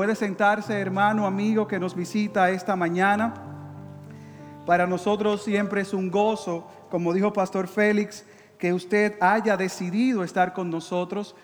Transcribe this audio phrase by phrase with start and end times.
[0.00, 3.34] Puede sentarse, hermano, amigo, que nos visita esta mañana.
[4.64, 8.24] Para nosotros siempre es un gozo, como dijo Pastor Félix,
[8.60, 11.34] que usted haya decidido estar con nosotros.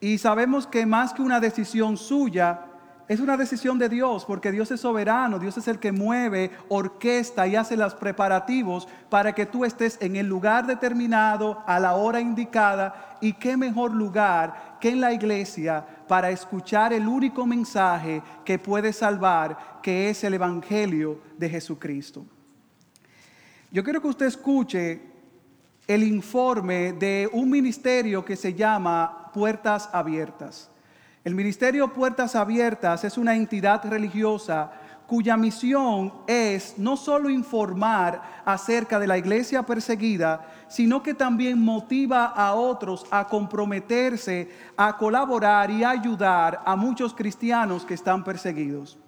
[0.00, 2.69] Y sabemos que más que una decisión suya,
[3.10, 7.44] es una decisión de Dios, porque Dios es soberano, Dios es el que mueve, orquesta
[7.48, 12.20] y hace los preparativos para que tú estés en el lugar determinado, a la hora
[12.20, 18.60] indicada, y qué mejor lugar que en la iglesia para escuchar el único mensaje que
[18.60, 22.24] puede salvar, que es el Evangelio de Jesucristo.
[23.72, 25.00] Yo quiero que usted escuche
[25.88, 30.70] el informe de un ministerio que se llama Puertas Abiertas.
[31.22, 34.72] El Ministerio Puertas Abiertas es una entidad religiosa
[35.06, 42.24] cuya misión es no solo informar acerca de la iglesia perseguida, sino que también motiva
[42.26, 48.98] a otros a comprometerse, a colaborar y ayudar a muchos cristianos que están perseguidos.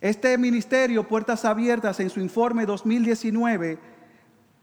[0.00, 3.80] Este ministerio, Puertas Abiertas, en su informe 2019,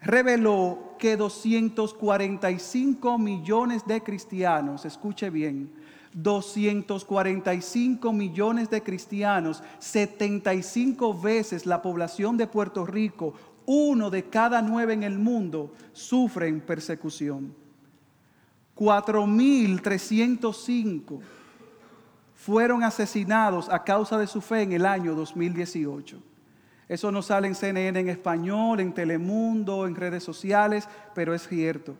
[0.02, 5.73] reveló que 245 millones de cristianos, escuche bien,
[6.23, 13.34] 245 millones de cristianos, 75 veces la población de Puerto Rico,
[13.66, 17.53] uno de cada nueve en el mundo, sufren persecución.
[18.75, 21.20] 4.305
[22.36, 26.23] fueron asesinados a causa de su fe en el año 2018.
[26.88, 31.95] Eso no sale en CNN en español, en Telemundo, en redes sociales, pero es cierto.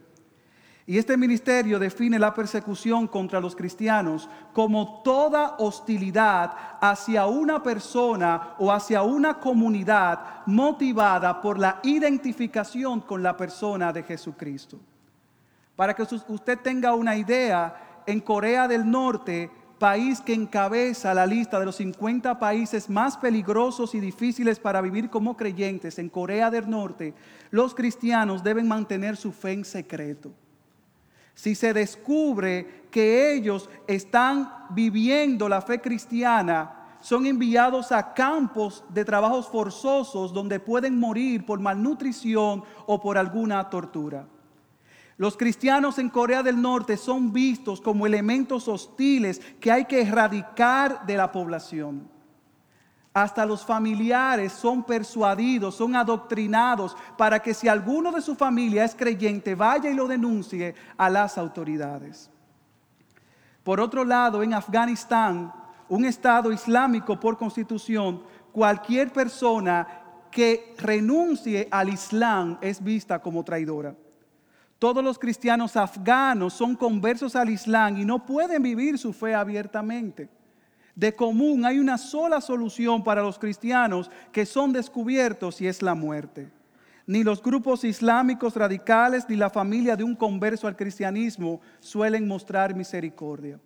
[0.90, 8.56] Y este ministerio define la persecución contra los cristianos como toda hostilidad hacia una persona
[8.58, 14.80] o hacia una comunidad motivada por la identificación con la persona de Jesucristo.
[15.76, 21.60] Para que usted tenga una idea, en Corea del Norte, país que encabeza la lista
[21.60, 26.68] de los 50 países más peligrosos y difíciles para vivir como creyentes, en Corea del
[26.68, 27.14] Norte,
[27.52, 30.32] los cristianos deben mantener su fe en secreto
[31.40, 39.06] si se descubre que ellos están viviendo la fe cristiana, son enviados a campos de
[39.06, 44.28] trabajos forzosos donde pueden morir por malnutrición o por alguna tortura.
[45.16, 51.06] Los cristianos en Corea del Norte son vistos como elementos hostiles que hay que erradicar
[51.06, 52.19] de la población.
[53.20, 58.96] Hasta los familiares son persuadidos, son adoctrinados para que si alguno de su familia es
[58.96, 62.32] creyente, vaya y lo denuncie a las autoridades.
[63.62, 65.52] Por otro lado, en Afganistán,
[65.90, 69.86] un Estado islámico por constitución, cualquier persona
[70.32, 73.98] que renuncie al Islam es vista como traidora.
[74.80, 80.39] Todos los cristianos afganos son conversos al Islam y no pueden vivir su fe abiertamente
[81.00, 85.96] de común hay una sola solución para los cristianos que son descubiertos y es la
[85.96, 86.52] muerte.
[87.08, 92.76] Ni los grupos islámicos radicales ni la familia de un converso al cristianismo suelen mostrar
[92.76, 93.62] misericordia.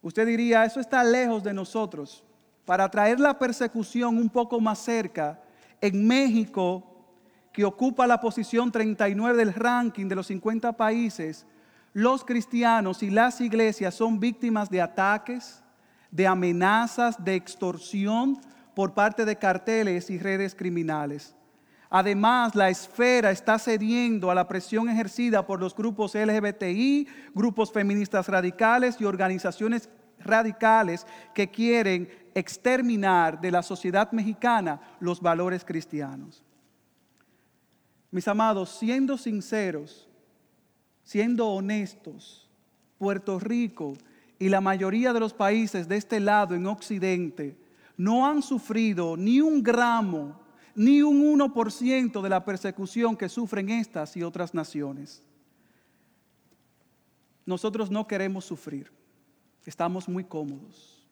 [0.00, 2.24] Usted diría, eso está lejos de nosotros.
[2.64, 5.38] Para traer la persecución un poco más cerca,
[5.82, 6.82] en México,
[7.52, 11.46] que ocupa la posición 39 del ranking de los 50 países,
[11.92, 15.62] los cristianos y las iglesias son víctimas de ataques,
[16.10, 18.40] de amenazas, de extorsión
[18.74, 21.34] por parte de carteles y redes criminales.
[21.88, 28.28] Además, la esfera está cediendo a la presión ejercida por los grupos LGBTI, grupos feministas
[28.28, 36.42] radicales y organizaciones radicales que quieren exterminar de la sociedad mexicana los valores cristianos.
[38.10, 40.08] Mis amados, siendo sinceros,
[41.02, 42.48] siendo honestos,
[42.98, 43.94] Puerto Rico
[44.38, 47.56] y la mayoría de los países de este lado en Occidente
[47.96, 50.38] no han sufrido ni un gramo,
[50.74, 55.22] ni un 1% de la persecución que sufren estas y otras naciones.
[57.46, 58.92] Nosotros no queremos sufrir,
[59.64, 61.06] estamos muy cómodos.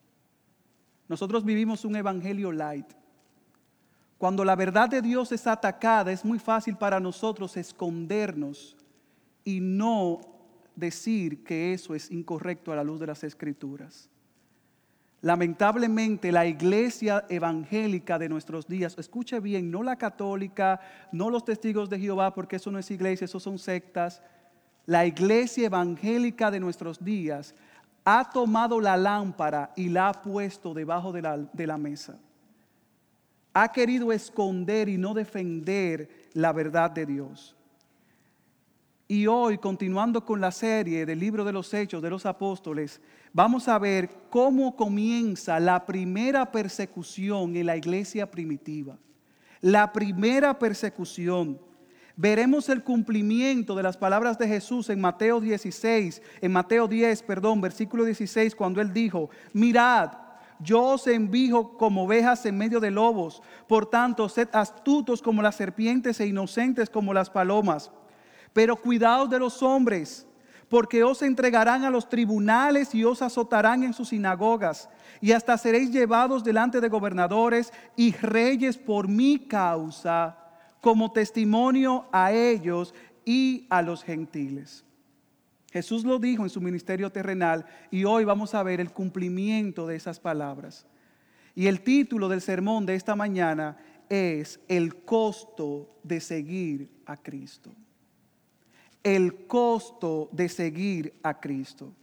[1.07, 2.87] Nosotros vivimos un evangelio light.
[4.17, 8.75] Cuando la verdad de Dios es atacada, es muy fácil para nosotros escondernos
[9.43, 10.34] y no
[10.75, 14.09] decir que eso es incorrecto a la luz de las escrituras.
[15.21, 20.79] Lamentablemente la iglesia evangélica de nuestros días, escuche bien, no la católica,
[21.11, 24.21] no los testigos de Jehová, porque eso no es iglesia, eso son sectas.
[24.85, 27.55] La iglesia evangélica de nuestros días
[28.03, 32.19] ha tomado la lámpara y la ha puesto debajo de la, de la mesa.
[33.51, 37.54] Ha querido esconder y no defender la verdad de Dios.
[39.07, 42.99] Y hoy, continuando con la serie del libro de los Hechos de los Apóstoles,
[43.33, 48.97] vamos a ver cómo comienza la primera persecución en la iglesia primitiva.
[49.61, 51.59] La primera persecución.
[52.15, 57.61] Veremos el cumplimiento de las palabras de Jesús en Mateo 16, en Mateo 10, perdón,
[57.61, 60.13] versículo 16, cuando él dijo, mirad,
[60.59, 65.55] yo os envío como ovejas en medio de lobos, por tanto, sed astutos como las
[65.55, 67.91] serpientes e inocentes como las palomas.
[68.55, 70.25] Pero cuidaos de los hombres,
[70.69, 74.87] porque os entregarán a los tribunales y os azotarán en sus sinagogas,
[75.19, 80.37] y hasta seréis llevados delante de gobernadores y reyes por mi causa,
[80.79, 82.93] como testimonio a ellos
[83.25, 84.85] y a los gentiles.
[85.73, 89.97] Jesús lo dijo en su ministerio terrenal y hoy vamos a ver el cumplimiento de
[89.97, 90.85] esas palabras.
[91.55, 93.75] Y el título del sermón de esta mañana
[94.07, 97.75] es El costo de seguir a Cristo
[99.05, 101.93] el costo de seguir a Cristo.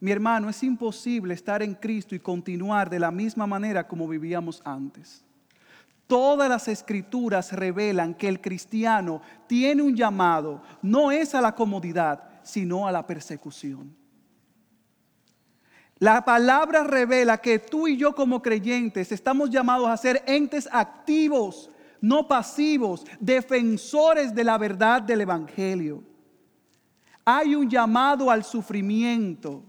[0.00, 4.60] Mi hermano, es imposible estar en Cristo y continuar de la misma manera como vivíamos
[4.64, 5.24] antes.
[6.08, 12.28] Todas las escrituras revelan que el cristiano tiene un llamado, no es a la comodidad,
[12.42, 13.94] sino a la persecución.
[16.00, 21.70] La palabra revela que tú y yo como creyentes estamos llamados a ser entes activos,
[22.00, 26.02] no pasivos, defensores de la verdad del Evangelio.
[27.24, 29.62] Hay un llamado al sufrimiento.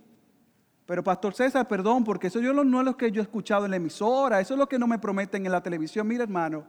[0.85, 3.71] Pero Pastor César, perdón, porque eso yo no es lo que yo he escuchado en
[3.71, 6.07] la emisora, eso es lo que no me prometen en la televisión.
[6.07, 6.65] Mira hermano,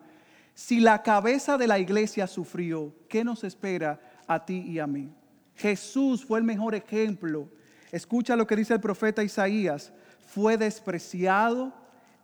[0.55, 5.13] si la cabeza de la iglesia sufrió, ¿qué nos espera a ti y a mí?
[5.57, 7.49] Jesús fue el mejor ejemplo.
[7.91, 9.93] Escucha lo que dice el profeta Isaías.
[10.27, 11.73] Fue despreciado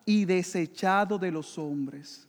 [0.04, 2.28] y desechado de los hombres,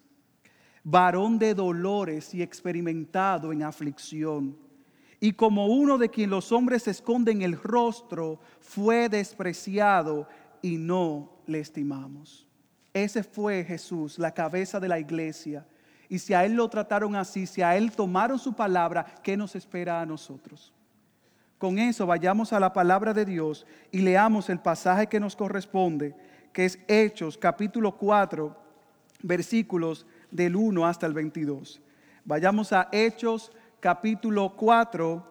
[0.83, 4.57] varón de dolores y experimentado en aflicción
[5.23, 10.27] y como uno de quien los hombres esconden el rostro, fue despreciado
[10.63, 12.47] y no le estimamos.
[12.91, 15.65] Ese fue Jesús, la cabeza de la iglesia.
[16.09, 19.55] Y si a Él lo trataron así, si a Él tomaron su palabra, ¿qué nos
[19.55, 20.73] espera a nosotros?
[21.59, 26.15] Con eso vayamos a la palabra de Dios y leamos el pasaje que nos corresponde,
[26.51, 28.57] que es Hechos capítulo 4,
[29.21, 31.79] versículos del 1 hasta el 22.
[32.25, 33.51] Vayamos a Hechos
[33.81, 35.25] capítulo 4,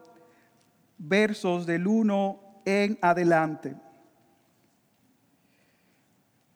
[0.98, 3.76] versos del 1 en adelante.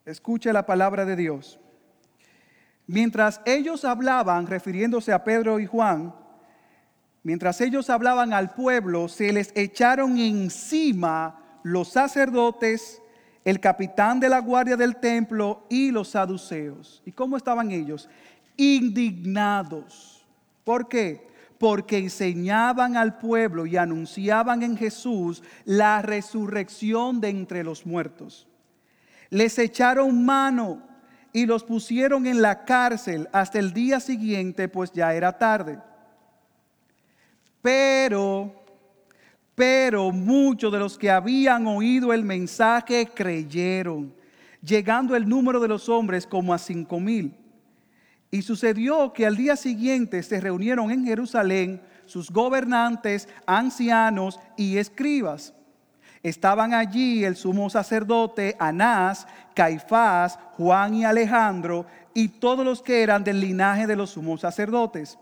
[0.05, 1.61] Escuche la palabra de Dios.
[2.88, 6.12] Mientras ellos hablaban, refiriéndose a Pedro y Juan,
[7.23, 13.00] mientras ellos hablaban al pueblo, se les echaron encima los sacerdotes,
[13.44, 17.02] el capitán de la guardia del templo y los saduceos.
[17.06, 18.08] ¿Y cómo estaban ellos?
[18.56, 20.26] Indignados.
[20.64, 21.33] ¿Por qué?
[21.64, 28.46] Porque enseñaban al pueblo y anunciaban en Jesús la resurrección de entre los muertos.
[29.31, 30.82] Les echaron mano
[31.32, 35.78] y los pusieron en la cárcel hasta el día siguiente, pues ya era tarde.
[37.62, 38.55] Pero,
[39.55, 44.14] pero muchos de los que habían oído el mensaje creyeron,
[44.60, 47.34] llegando el número de los hombres como a cinco mil.
[48.34, 55.54] Y sucedió que al día siguiente se reunieron en Jerusalén sus gobernantes, ancianos y escribas.
[56.20, 63.22] Estaban allí el sumo sacerdote Anás, Caifás, Juan y Alejandro y todos los que eran
[63.22, 65.17] del linaje de los sumos sacerdotes.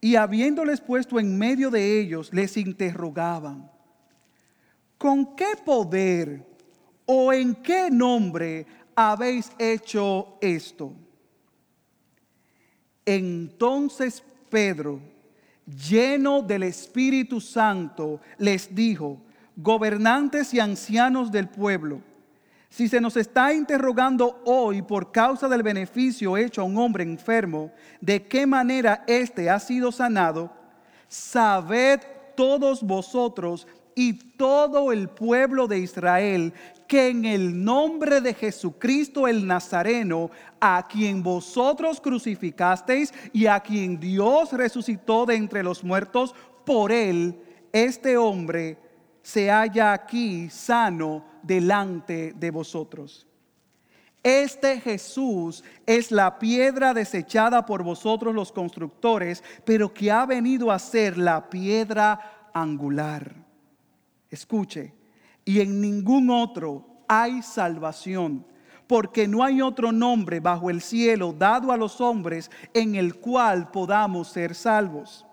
[0.00, 3.68] Y habiéndoles puesto en medio de ellos, les interrogaban,
[4.98, 6.46] ¿con qué poder
[7.06, 10.94] o en qué nombre habéis hecho esto?
[13.10, 15.00] Entonces Pedro,
[15.64, 19.16] lleno del Espíritu Santo, les dijo,
[19.56, 22.02] gobernantes y ancianos del pueblo,
[22.68, 27.72] si se nos está interrogando hoy por causa del beneficio hecho a un hombre enfermo,
[28.02, 30.52] de qué manera éste ha sido sanado,
[31.08, 32.00] sabed
[32.36, 36.52] todos vosotros y todo el pueblo de Israel
[36.88, 44.00] que en el nombre de Jesucristo el Nazareno, a quien vosotros crucificasteis y a quien
[44.00, 47.38] Dios resucitó de entre los muertos, por él,
[47.72, 48.78] este hombre
[49.22, 53.26] se halla aquí sano delante de vosotros.
[54.22, 60.78] Este Jesús es la piedra desechada por vosotros los constructores, pero que ha venido a
[60.78, 63.34] ser la piedra angular.
[64.30, 64.97] Escuche,
[65.48, 68.44] y en ningún otro hay salvación,
[68.86, 73.70] porque no hay otro nombre bajo el cielo dado a los hombres en el cual
[73.70, 75.24] podamos ser salvos.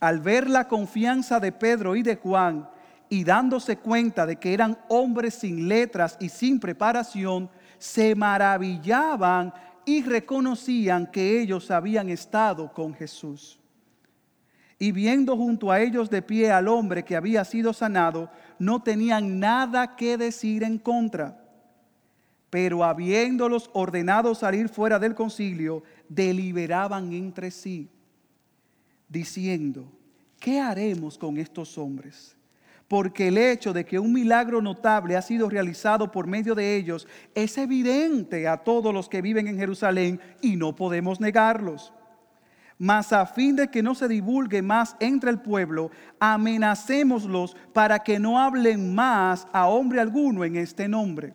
[0.00, 2.66] al ver la confianza de Pedro y de Juan
[3.10, 9.52] y dándose cuenta de que eran hombres sin letras y sin preparación, se maravillaban
[9.84, 13.60] y reconocían que ellos habían estado con Jesús.
[14.78, 19.38] Y viendo junto a ellos de pie al hombre que había sido sanado, no tenían
[19.40, 21.42] nada que decir en contra.
[22.50, 27.90] Pero habiéndolos ordenado salir fuera del concilio, deliberaban entre sí,
[29.08, 29.90] diciendo,
[30.38, 32.36] ¿qué haremos con estos hombres?
[32.88, 37.08] Porque el hecho de que un milagro notable ha sido realizado por medio de ellos
[37.34, 41.92] es evidente a todos los que viven en Jerusalén y no podemos negarlos
[42.78, 45.90] mas a fin de que no se divulgue más entre el pueblo,
[46.20, 51.34] amenacémoslos para que no hablen más a hombre alguno en este nombre.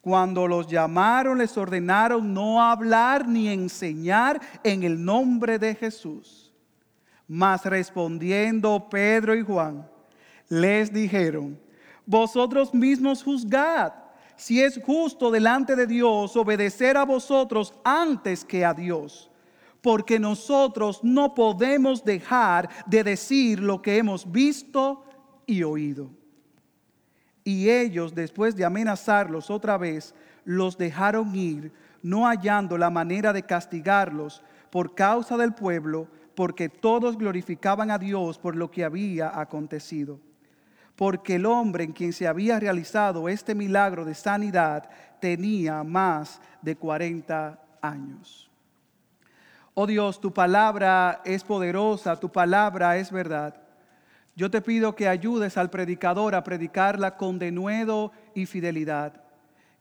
[0.00, 6.52] Cuando los llamaron, les ordenaron no hablar ni enseñar en el nombre de Jesús.
[7.28, 9.88] Mas respondiendo Pedro y Juan,
[10.48, 11.58] les dijeron,
[12.04, 13.92] vosotros mismos juzgad
[14.34, 19.31] si es justo delante de Dios obedecer a vosotros antes que a Dios
[19.82, 25.04] porque nosotros no podemos dejar de decir lo que hemos visto
[25.44, 26.08] y oído.
[27.44, 33.42] Y ellos, después de amenazarlos otra vez, los dejaron ir, no hallando la manera de
[33.42, 40.20] castigarlos por causa del pueblo, porque todos glorificaban a Dios por lo que había acontecido.
[40.94, 44.88] Porque el hombre en quien se había realizado este milagro de sanidad
[45.20, 48.51] tenía más de 40 años.
[49.74, 53.54] Oh Dios, tu palabra es poderosa, tu palabra es verdad.
[54.34, 59.22] Yo te pido que ayudes al predicador a predicarla con denuedo y fidelidad.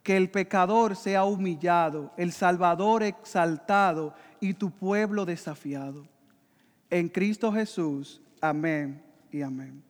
[0.04, 6.08] Que el pecador sea humillado, el Salvador exaltado y tu pueblo desafiado.
[6.90, 8.22] En Cristo Jesús.
[8.42, 9.84] Amén y amén.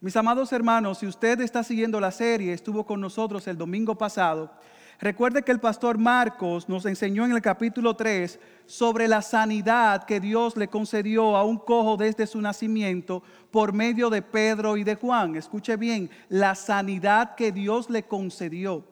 [0.00, 4.52] Mis amados hermanos, si usted está siguiendo la serie, estuvo con nosotros el domingo pasado,
[5.00, 10.20] Recuerde que el pastor Marcos nos enseñó en el capítulo 3 sobre la sanidad que
[10.20, 14.94] Dios le concedió a un cojo desde su nacimiento por medio de Pedro y de
[14.94, 15.36] Juan.
[15.36, 18.84] Escuche bien, la sanidad que Dios le concedió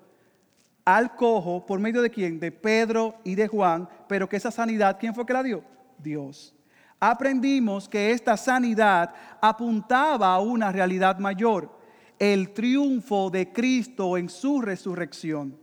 [0.84, 2.40] al cojo por medio de quién?
[2.40, 5.62] De Pedro y de Juan, pero que esa sanidad, ¿quién fue que la dio?
[5.98, 6.54] Dios.
[6.98, 11.70] Aprendimos que esta sanidad apuntaba a una realidad mayor,
[12.18, 15.61] el triunfo de Cristo en su resurrección.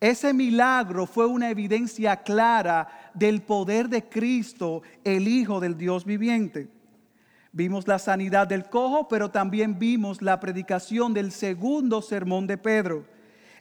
[0.00, 6.68] Ese milagro fue una evidencia clara del poder de Cristo, el Hijo del Dios viviente.
[7.52, 13.06] Vimos la sanidad del cojo, pero también vimos la predicación del segundo sermón de Pedro.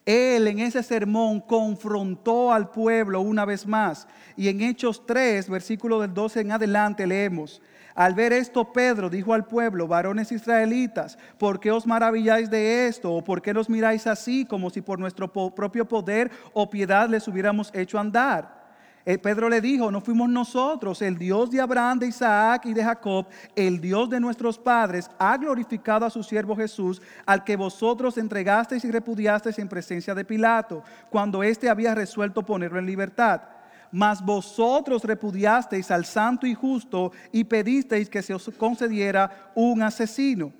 [0.05, 4.05] Él en ese sermón confrontó al pueblo una vez más.
[4.35, 7.61] Y en Hechos 3, versículo del 12 en adelante, leemos,
[7.95, 13.13] al ver esto, Pedro dijo al pueblo, varones israelitas, ¿por qué os maravilláis de esto?
[13.13, 17.25] ¿O por qué nos miráis así como si por nuestro propio poder o piedad les
[17.29, 18.65] hubiéramos hecho andar?
[19.05, 22.83] Eh, Pedro le dijo, no fuimos nosotros, el Dios de Abraham, de Isaac y de
[22.83, 28.17] Jacob, el Dios de nuestros padres, ha glorificado a su siervo Jesús, al que vosotros
[28.17, 33.54] entregasteis y repudiasteis en presencia de Pilato, cuando éste había resuelto ponerlo en libertad
[33.95, 40.51] mas vosotros repudiasteis al santo y justo y pedisteis que se os concediera un asesino.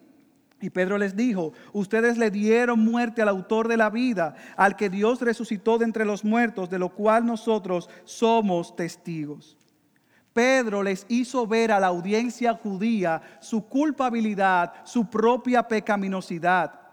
[0.62, 4.90] Y Pedro les dijo, ustedes le dieron muerte al autor de la vida, al que
[4.90, 9.58] Dios resucitó de entre los muertos, de lo cual nosotros somos testigos.
[10.32, 16.85] Pedro les hizo ver a la audiencia judía su culpabilidad, su propia pecaminosidad.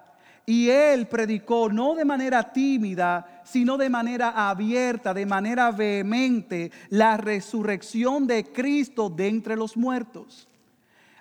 [0.45, 7.17] Y él predicó no de manera tímida, sino de manera abierta, de manera vehemente, la
[7.17, 10.49] resurrección de Cristo de entre los muertos.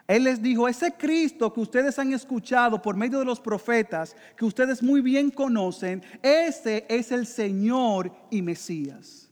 [0.08, 4.44] Él les dijo, ese Cristo que ustedes han escuchado por medio de los profetas, que
[4.44, 9.30] ustedes muy bien conocen, ese es el Señor y Mesías.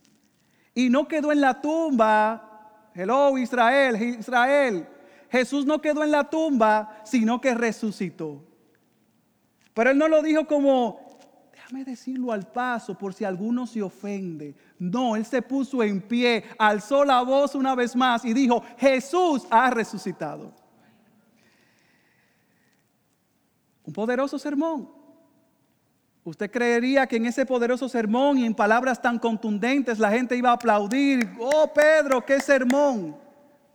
[0.74, 4.88] Y no quedó en la tumba, hello Israel, Israel.
[5.30, 8.49] Jesús no quedó en la tumba, sino que resucitó.
[9.80, 11.00] Pero él no lo dijo como,
[11.54, 14.54] déjame decirlo al paso por si alguno se ofende.
[14.78, 19.48] No, él se puso en pie, alzó la voz una vez más y dijo, Jesús
[19.50, 20.52] ha resucitado.
[23.86, 24.92] Un poderoso sermón.
[26.26, 30.50] Usted creería que en ese poderoso sermón y en palabras tan contundentes la gente iba
[30.50, 31.32] a aplaudir.
[31.40, 33.16] Oh Pedro, qué sermón.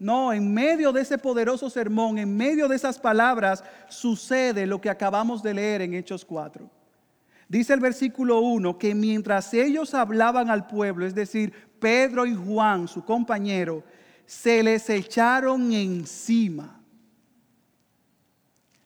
[0.04, 4.90] No, en medio de ese poderoso sermón, en medio de esas palabras, sucede lo que
[4.90, 6.68] acabamos de leer en Hechos 4.
[7.49, 12.87] Dice el versículo 1 que mientras ellos hablaban al pueblo, es decir, Pedro y Juan,
[12.87, 13.82] su compañero,
[14.26, 16.78] se les echaron encima.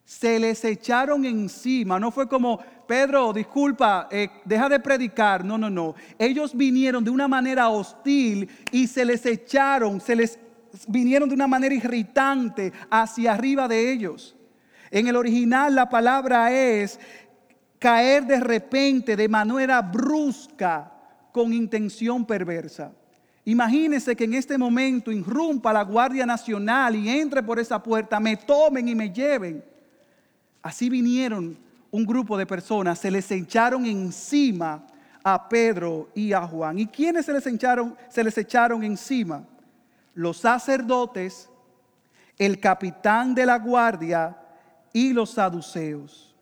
[0.04, 1.98] Se les echaron encima.
[1.98, 5.44] No fue como, Pedro, disculpa, eh, deja de predicar.
[5.44, 5.96] No, no, no.
[6.16, 10.38] Ellos vinieron de una manera hostil y se les echaron, se les
[10.86, 14.36] vinieron de una manera irritante hacia arriba de ellos.
[14.90, 16.98] En el original la palabra es
[17.78, 20.92] caer de repente, de manera brusca,
[21.32, 22.92] con intención perversa.
[23.44, 28.36] Imagínense que en este momento irrumpa la Guardia Nacional y entre por esa puerta, me
[28.36, 29.64] tomen y me lleven.
[30.62, 31.56] Así vinieron
[31.90, 34.86] un grupo de personas, se les echaron encima
[35.22, 36.78] a Pedro y a Juan.
[36.78, 39.44] ¿Y quiénes se les echaron, se les echaron encima?
[40.18, 41.48] Los sacerdotes,
[42.38, 44.36] el capitán de la guardia
[44.92, 46.34] y los saduceos.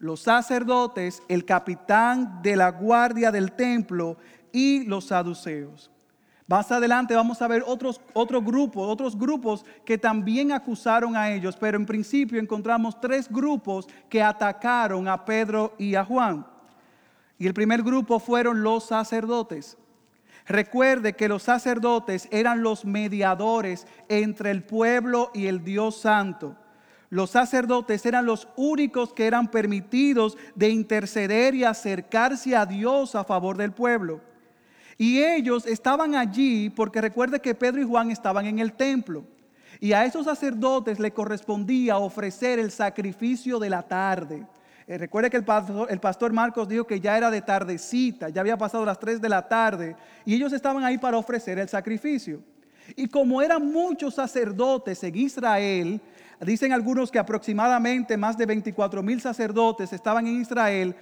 [0.00, 4.16] Los sacerdotes, el capitán de la guardia del templo
[4.50, 5.92] y los saduceos.
[6.48, 11.56] Más adelante vamos a ver otros, otros grupos, otros grupos que también acusaron a ellos,
[11.56, 16.44] pero en principio encontramos tres grupos que atacaron a Pedro y a Juan.
[17.38, 19.78] Y el primer grupo fueron los sacerdotes.
[20.46, 26.56] Recuerde que los sacerdotes eran los mediadores entre el pueblo y el Dios Santo.
[27.10, 33.22] Los sacerdotes eran los únicos que eran permitidos de interceder y acercarse a Dios a
[33.22, 34.20] favor del pueblo.
[34.96, 39.24] Y ellos estaban allí porque recuerde que Pedro y Juan estaban en el templo.
[39.78, 44.46] Y a esos sacerdotes le correspondía ofrecer el sacrificio de la tarde.
[44.92, 48.42] Eh, recuerde que el pastor, el pastor, Marcos dijo que ya era de tardecita, ya
[48.42, 49.96] había pasado las 3 de la tarde,
[50.26, 52.42] y ellos estaban ahí para ofrecer el sacrificio.
[52.94, 55.98] Y como eran muchos sacerdotes en Israel,
[56.42, 60.94] dicen algunos que aproximadamente más de 24 mil sacerdotes estaban en Israel,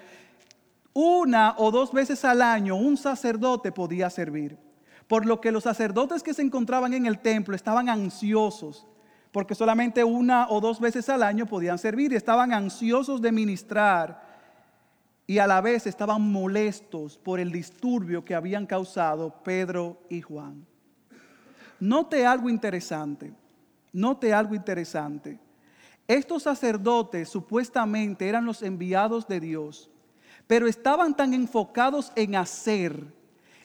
[0.92, 4.56] una o dos veces al año un sacerdote podía servir.
[5.08, 8.86] Por lo que los sacerdotes que se encontraban en el templo estaban ansiosos,
[9.32, 14.28] porque solamente una o dos veces al año podían servir estaban ansiosos de ministrar
[15.26, 20.66] y a la vez estaban molestos por el disturbio que habían causado Pedro y Juan.
[21.78, 23.32] Note algo interesante,
[23.92, 25.38] note algo interesante.
[26.08, 29.90] Estos sacerdotes supuestamente eran los enviados de Dios
[30.50, 33.06] pero estaban tan enfocados en hacer,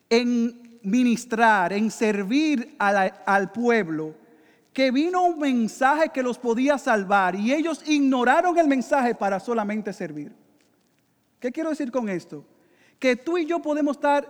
[0.07, 4.13] en ministrar, en servir al pueblo,
[4.75, 9.93] que vino un mensaje que los podía salvar y ellos ignoraron el mensaje para solamente
[9.93, 10.33] servir.
[11.39, 12.43] ¿Qué quiero decir con esto?
[12.99, 14.27] Que tú y yo podemos estar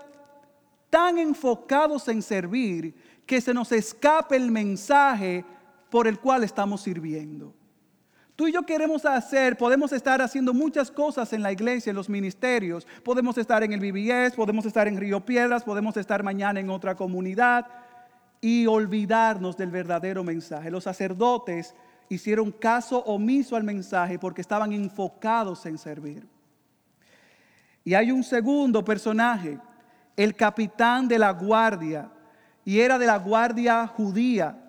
[0.92, 2.94] tan enfocados en servir
[3.26, 5.44] que se nos escape el mensaje
[5.90, 7.52] por el cual estamos sirviendo.
[8.36, 12.08] Tú y yo queremos hacer, podemos estar haciendo muchas cosas en la iglesia, en los
[12.08, 12.86] ministerios.
[13.04, 16.94] Podemos estar en el BBS, podemos estar en Río Piedras, podemos estar mañana en otra
[16.94, 17.66] comunidad
[18.42, 20.72] y olvidarnos del verdadero mensaje.
[20.72, 21.76] Los sacerdotes
[22.10, 26.28] hicieron caso omiso al mensaje porque estaban enfocados en servir.
[27.84, 29.60] Y hay un segundo personaje,
[30.16, 32.12] el capitán de la guardia,
[32.64, 34.65] y era de la guardia judía.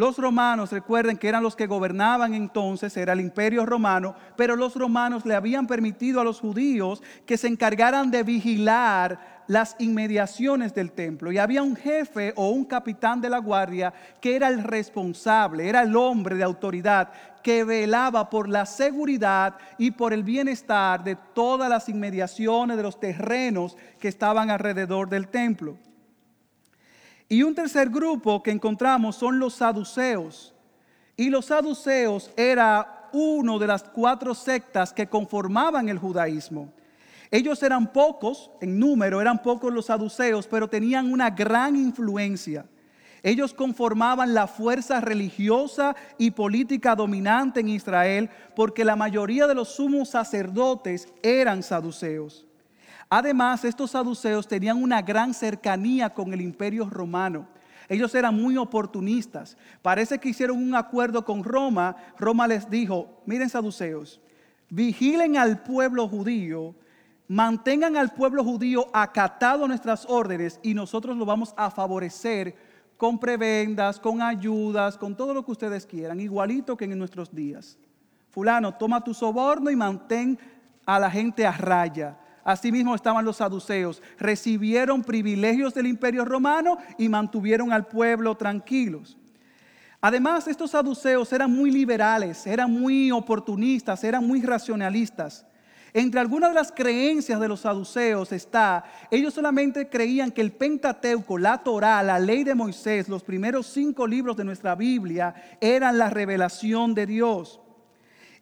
[0.00, 4.74] Los romanos, recuerden que eran los que gobernaban entonces, era el imperio romano, pero los
[4.74, 10.92] romanos le habían permitido a los judíos que se encargaran de vigilar las inmediaciones del
[10.92, 11.30] templo.
[11.30, 15.82] Y había un jefe o un capitán de la guardia que era el responsable, era
[15.82, 17.10] el hombre de autoridad
[17.42, 22.98] que velaba por la seguridad y por el bienestar de todas las inmediaciones de los
[22.98, 25.76] terrenos que estaban alrededor del templo.
[27.32, 30.52] Y un tercer grupo que encontramos son los saduceos.
[31.16, 36.72] Y los saduceos era uno de las cuatro sectas que conformaban el judaísmo.
[37.30, 42.66] Ellos eran pocos en número, eran pocos los saduceos, pero tenían una gran influencia.
[43.22, 49.68] Ellos conformaban la fuerza religiosa y política dominante en Israel porque la mayoría de los
[49.68, 52.49] sumos sacerdotes eran saduceos.
[53.10, 57.48] Además, estos saduceos tenían una gran cercanía con el imperio romano.
[57.88, 59.56] Ellos eran muy oportunistas.
[59.82, 61.96] Parece que hicieron un acuerdo con Roma.
[62.16, 64.20] Roma les dijo, miren saduceos,
[64.68, 66.76] vigilen al pueblo judío,
[67.26, 72.54] mantengan al pueblo judío acatado a nuestras órdenes y nosotros lo vamos a favorecer
[72.96, 77.76] con prebendas, con ayudas, con todo lo que ustedes quieran, igualito que en nuestros días.
[78.28, 80.38] Fulano, toma tu soborno y mantén
[80.86, 82.16] a la gente a raya.
[82.44, 84.02] Asimismo estaban los saduceos.
[84.18, 89.16] Recibieron privilegios del imperio romano y mantuvieron al pueblo tranquilos.
[90.00, 95.44] Además, estos saduceos eran muy liberales, eran muy oportunistas, eran muy racionalistas.
[95.92, 101.36] Entre algunas de las creencias de los saduceos está, ellos solamente creían que el Pentateuco,
[101.36, 106.08] la Torá, la ley de Moisés, los primeros cinco libros de nuestra Biblia eran la
[106.08, 107.60] revelación de Dios.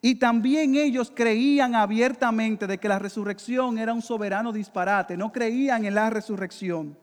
[0.01, 5.85] Y también ellos creían abiertamente de que la resurrección era un soberano disparate, no creían
[5.85, 6.97] en la resurrección.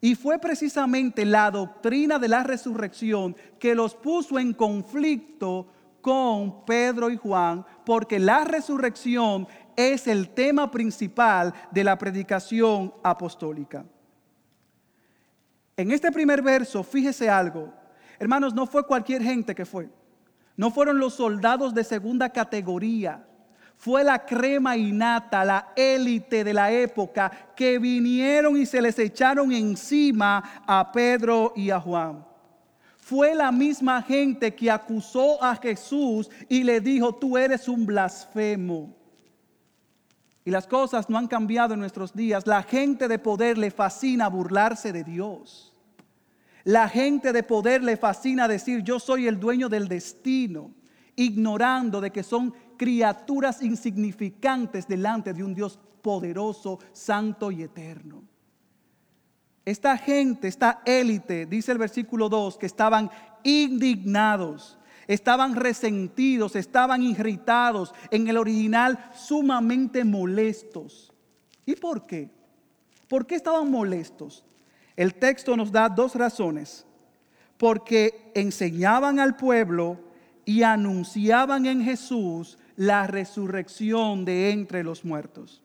[0.00, 5.66] Y fue precisamente la doctrina de la resurrección que los puso en conflicto
[6.00, 13.84] con Pedro y Juan, porque la resurrección es el tema principal de la predicación apostólica.
[15.76, 17.72] En este primer verso, fíjese algo,
[18.18, 19.88] hermanos, no fue cualquier gente que fue,
[20.60, 23.24] no fueron los soldados de segunda categoría,
[23.78, 29.52] fue la crema innata, la élite de la época que vinieron y se les echaron
[29.52, 32.26] encima a Pedro y a Juan.
[32.98, 38.94] Fue la misma gente que acusó a Jesús y le dijo, tú eres un blasfemo.
[40.44, 42.46] Y las cosas no han cambiado en nuestros días.
[42.46, 45.69] La gente de poder le fascina burlarse de Dios.
[46.64, 50.72] La gente de poder le fascina decir yo soy el dueño del destino,
[51.16, 58.24] ignorando de que son criaturas insignificantes delante de un Dios poderoso, santo y eterno.
[59.64, 63.10] Esta gente, esta élite, dice el versículo 2, que estaban
[63.42, 64.78] indignados
[65.14, 71.12] estaban resentidos, estaban irritados, en el original sumamente molestos.
[71.66, 72.30] ¿Y por qué?
[73.08, 74.44] ¿Por qué estaban molestos?
[75.00, 76.84] El texto nos da dos razones.
[77.56, 79.98] Porque enseñaban al pueblo
[80.44, 85.62] y anunciaban en Jesús la resurrección de entre los muertos.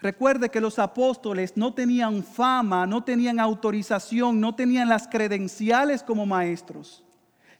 [0.00, 6.26] Recuerde que los apóstoles no tenían fama, no tenían autorización, no tenían las credenciales como
[6.26, 7.04] maestros.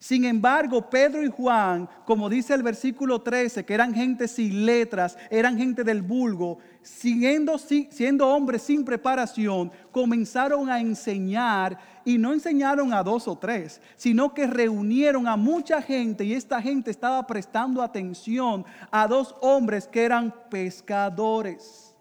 [0.05, 5.17] Sin embargo, Pedro y Juan, como dice el versículo 13, que eran gente sin letras,
[5.31, 12.93] eran gente del vulgo, siendo, siendo hombres sin preparación, comenzaron a enseñar y no enseñaron
[12.93, 17.81] a dos o tres, sino que reunieron a mucha gente y esta gente estaba prestando
[17.81, 21.97] atención a dos hombres que eran pescadores.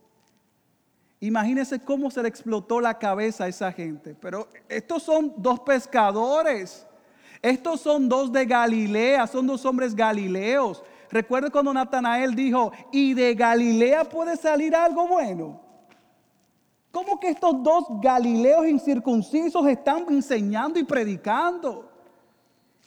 [1.22, 4.14] Imagínense cómo se le explotó la cabeza a esa gente.
[4.14, 6.86] Pero estos son dos pescadores.
[7.44, 10.82] Estos son dos de Galilea, son dos hombres galileos.
[11.12, 15.60] Recuerdo cuando Natanael dijo, ¿y de Galilea puede salir algo bueno?
[16.90, 21.92] ¿Cómo que estos dos galileos incircuncisos están enseñando y predicando?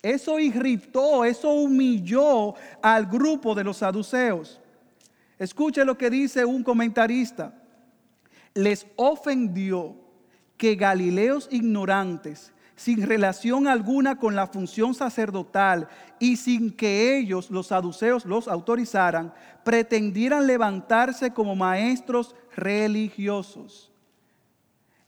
[0.00, 4.58] Eso irritó, eso humilló al grupo de los saduceos.
[5.38, 7.52] Escuche lo que dice un comentarista.
[8.54, 9.96] Les ofendió
[10.56, 15.88] que galileos ignorantes sin relación alguna con la función sacerdotal
[16.20, 19.32] y sin que ellos, los saduceos, los autorizaran,
[19.64, 23.90] pretendieran levantarse como maestros religiosos.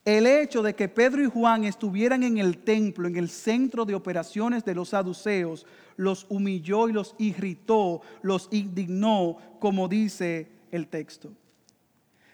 [0.03, 3.95] El hecho de que Pedro y Juan estuvieran en el templo, en el centro de
[3.95, 11.31] operaciones de los saduceos, los humilló y los irritó, los indignó, como dice el texto.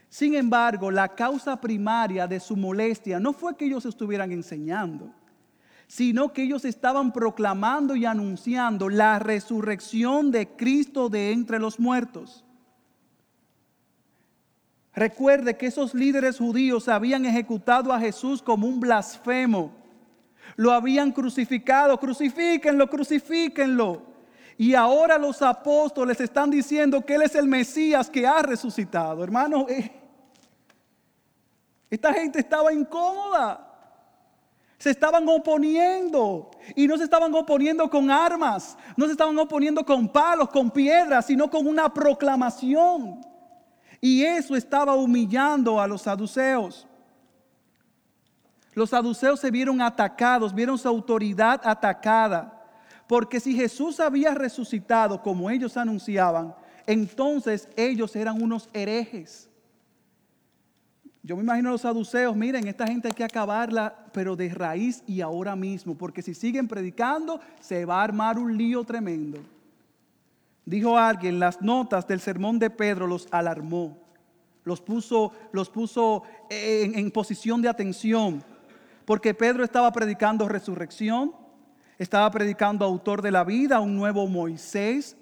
[0.09, 5.13] Sin embargo, la causa primaria de su molestia no fue que ellos estuvieran enseñando
[5.87, 12.45] sino que ellos estaban proclamando y anunciando la resurrección de Cristo de entre los muertos.
[14.95, 19.73] Recuerde que esos líderes judíos habían ejecutado a Jesús como un blasfemo.
[20.57, 24.03] Lo habían crucificado, crucifíquenlo, crucifíquenlo.
[24.57, 29.25] Y ahora los apóstoles están diciendo que Él es el Mesías que ha resucitado.
[29.25, 29.91] Hermano, eh,
[31.91, 33.74] esta gente estaba incómoda.
[34.85, 36.51] Se estaban oponiendo.
[36.77, 41.25] Y no se estaban oponiendo con armas, no se estaban oponiendo con palos, con piedras,
[41.25, 43.25] sino con una proclamación.
[43.99, 46.87] Y eso estaba humillando a los saduceos.
[48.75, 52.67] Los saduceos se vieron atacados, vieron su autoridad atacada.
[53.09, 56.55] Porque si Jesús había resucitado como ellos anunciaban,
[56.87, 59.49] entonces ellos eran unos herejes.
[61.27, 65.03] Yo me imagino a los saduceos, miren, esta gente hay que acabarla, pero de raíz
[65.07, 69.39] y ahora mismo, porque si siguen predicando, se va a armar un lío tremendo.
[70.67, 73.97] Dijo alguien, las notas del sermón de Pedro los alarmó,
[74.65, 78.45] los puso, los puso en, en posición de atención,
[79.07, 81.33] porque Pedro estaba predicando resurrección,
[81.99, 85.17] estaba predicando autor de la vida, un nuevo Moisés.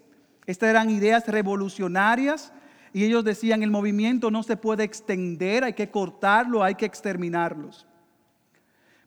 [0.46, 2.52] Estas eran ideas revolucionarias
[2.92, 7.86] y ellos decían, el movimiento no se puede extender, hay que cortarlo, hay que exterminarlos.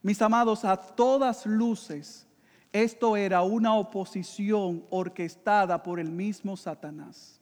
[0.02, 2.26] Mis amados, a todas luces,
[2.72, 7.40] esto era una oposición orquestada por el mismo Satanás.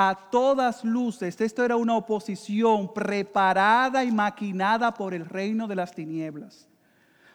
[0.00, 5.92] a todas luces, esto era una oposición preparada y maquinada por el reino de las
[5.92, 6.68] tinieblas.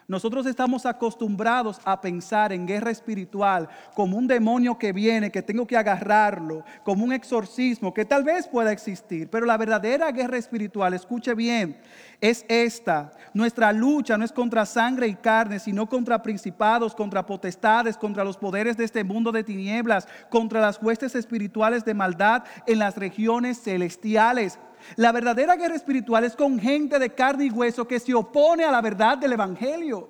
[0.08, 5.66] Nosotros estamos acostumbrados a pensar en guerra espiritual como un demonio que viene, que tengo
[5.66, 9.30] que agarrarlo, como un exorcismo que tal vez pueda existir.
[9.30, 11.78] Pero la verdadera guerra espiritual, escuche bien,
[12.20, 13.14] es esta.
[13.34, 18.38] Nuestra lucha no es contra sangre y carne, sino contra principados, contra potestades, contra los
[18.38, 23.62] poderes de este mundo de tinieblas, contra las huestes espirituales de maldad en las regiones
[23.62, 24.60] celestiales.
[24.96, 28.72] La verdadera guerra espiritual es con gente de carne y hueso que se opone a
[28.72, 30.10] la verdad del Evangelio.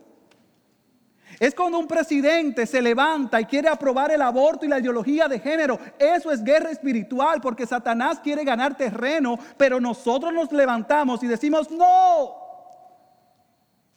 [1.39, 5.39] Es cuando un presidente se levanta y quiere aprobar el aborto y la ideología de
[5.39, 5.79] género.
[5.97, 11.71] Eso es guerra espiritual porque Satanás quiere ganar terreno, pero nosotros nos levantamos y decimos,
[11.71, 12.35] no,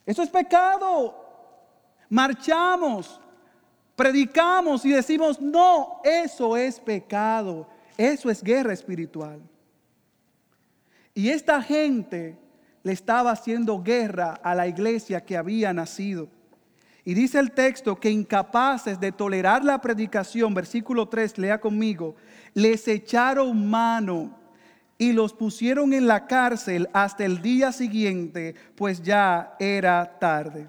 [0.05, 1.25] eso es pecado.
[2.09, 3.19] Marchamos,
[3.95, 7.67] predicamos y decimos, no, eso es pecado.
[7.97, 9.41] Eso es guerra espiritual.
[11.17, 12.37] Y esta gente
[12.83, 16.29] le estaba haciendo guerra a la iglesia que había nacido.
[17.03, 22.15] Y dice el texto que incapaces de tolerar la predicación, versículo 3, lea conmigo,
[22.53, 24.37] les echaron mano
[24.99, 30.67] y los pusieron en la cárcel hasta el día siguiente, pues ya era tarde.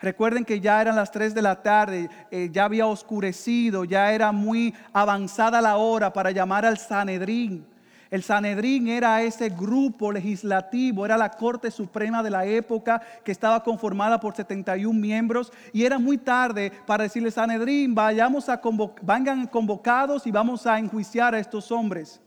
[0.00, 4.32] Recuerden que ya eran las 3 de la tarde, eh, ya había oscurecido, ya era
[4.32, 7.72] muy avanzada la hora para llamar al Sanedrín.
[8.10, 13.62] El Sanedrín era ese grupo legislativo, era la Corte Suprema de la época que estaba
[13.62, 18.60] conformada por 71 miembros y era muy tarde para decirle Sanedrín, vayamos a
[19.02, 22.20] vengan convocados y vamos a enjuiciar a estos hombres.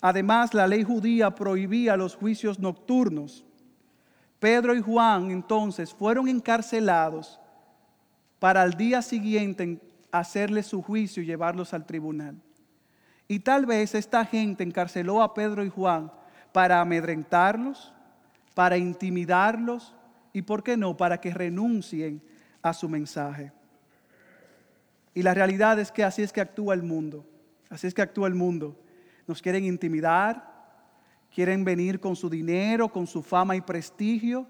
[0.00, 3.44] Además, la ley judía prohibía los juicios nocturnos.
[4.38, 7.40] Pedro y Juan entonces fueron encarcelados
[8.38, 9.80] para al día siguiente
[10.12, 12.36] hacerles su juicio y llevarlos al tribunal.
[13.26, 16.12] Y tal vez esta gente encarceló a Pedro y Juan
[16.52, 17.92] para amedrentarlos,
[18.54, 19.94] para intimidarlos
[20.32, 22.22] y, ¿por qué no?, para que renuncien
[22.62, 23.52] a su mensaje.
[25.14, 27.24] Y la realidad es que así es que actúa el mundo.
[27.70, 28.78] Así es que actúa el mundo.
[29.26, 30.52] Nos quieren intimidar,
[31.34, 34.46] quieren venir con su dinero, con su fama y prestigio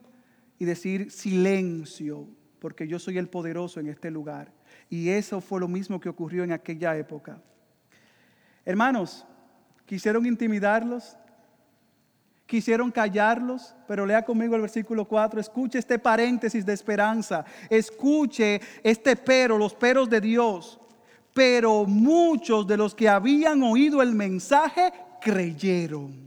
[0.59, 4.53] y decir silencio, porque yo soy el poderoso en este lugar.
[4.89, 7.41] Y eso fue lo mismo que ocurrió en aquella época.
[8.65, 9.27] Hermanos,
[9.87, 11.17] quisieron intimidarlos,
[12.47, 19.17] quisieron callarlos, pero lea conmigo el versículo 4, escuche este paréntesis de esperanza, escuche este
[19.17, 20.81] pero, los peros de Dios.
[21.35, 26.25] Pero muchos de los que habían oído el mensaje creyeron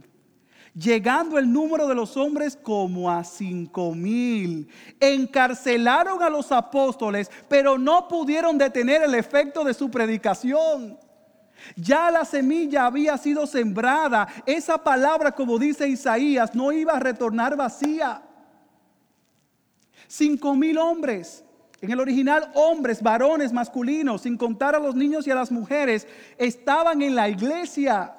[0.78, 4.68] llegando el número de los hombres como a cinco mil.
[5.00, 10.98] Encarcelaron a los apóstoles, pero no pudieron detener el efecto de su predicación.
[11.76, 14.28] Ya la semilla había sido sembrada.
[14.46, 18.22] Esa palabra, como dice Isaías, no iba a retornar vacía.
[20.06, 21.44] Cinco mil hombres.
[21.80, 26.08] En el original, hombres, varones, masculinos, sin contar a los niños y a las mujeres,
[26.36, 28.14] estaban en la iglesia.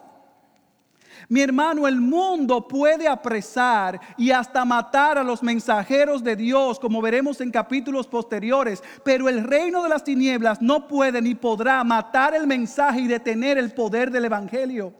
[1.27, 7.01] Mi hermano, el mundo puede apresar y hasta matar a los mensajeros de Dios, como
[7.01, 12.33] veremos en capítulos posteriores, pero el reino de las tinieblas no puede ni podrá matar
[12.33, 14.93] el mensaje y detener el poder del Evangelio.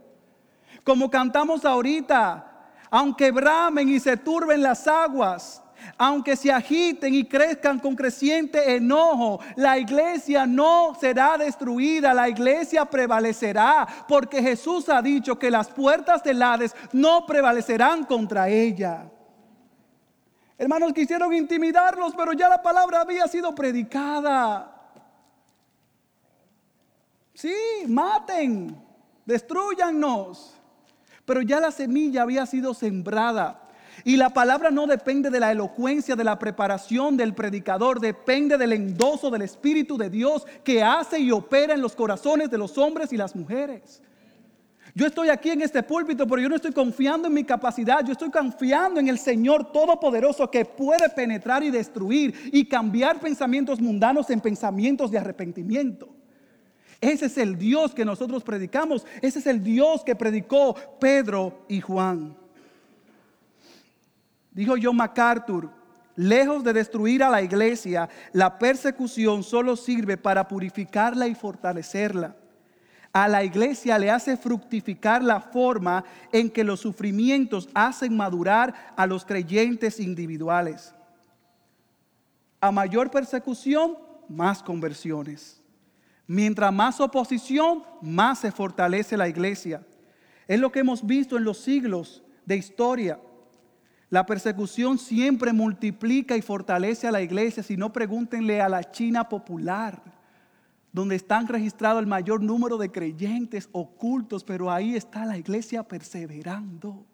[0.84, 2.46] Como cantamos ahorita,
[2.90, 5.64] aunque bramen y se turben las aguas,
[6.02, 12.86] aunque se agiten y crezcan con creciente enojo, la iglesia no será destruida, la iglesia
[12.86, 19.12] prevalecerá, porque Jesús ha dicho que las puertas del Hades no prevalecerán contra ella.
[20.58, 24.74] Hermanos, quisieron intimidarlos, pero ya la palabra había sido predicada.
[27.34, 27.54] Sí,
[27.88, 28.74] maten,
[29.26, 30.56] destruyannos.
[31.26, 33.69] Pero ya la semilla había sido sembrada.
[34.10, 38.74] Y la palabra no depende de la elocuencia, de la preparación del predicador, depende del
[38.74, 43.14] endoso del Espíritu de Dios que hace y opera en los corazones de los hombres
[43.14, 44.02] y las mujeres.
[44.96, 48.14] Yo estoy aquí en este púlpito, pero yo no estoy confiando en mi capacidad, yo
[48.14, 54.32] estoy confiando en el Señor Todopoderoso que puede penetrar y destruir y cambiar pensamientos mundanos
[54.32, 56.10] en pensamientos de arrepentimiento.
[57.00, 61.80] Ese es el Dios que nosotros predicamos, ese es el Dios que predicó Pedro y
[61.80, 62.49] Juan.
[64.52, 65.70] Dijo John MacArthur,
[66.16, 72.36] lejos de destruir a la iglesia, la persecución solo sirve para purificarla y fortalecerla.
[73.12, 79.08] A la iglesia le hace fructificar la forma en que los sufrimientos hacen madurar a
[79.08, 80.94] los creyentes individuales.
[82.62, 85.62] A mayor persecución, más conversiones.
[86.28, 89.84] Mientras más oposición, más se fortalece la iglesia.
[90.48, 93.20] Es lo que hemos visto en los siglos de historia.
[94.10, 97.62] La persecución siempre multiplica y fortalece a la iglesia.
[97.62, 100.02] Si no, pregúntenle a la China popular,
[100.92, 107.06] donde están registrados el mayor número de creyentes ocultos, pero ahí está la iglesia perseverando.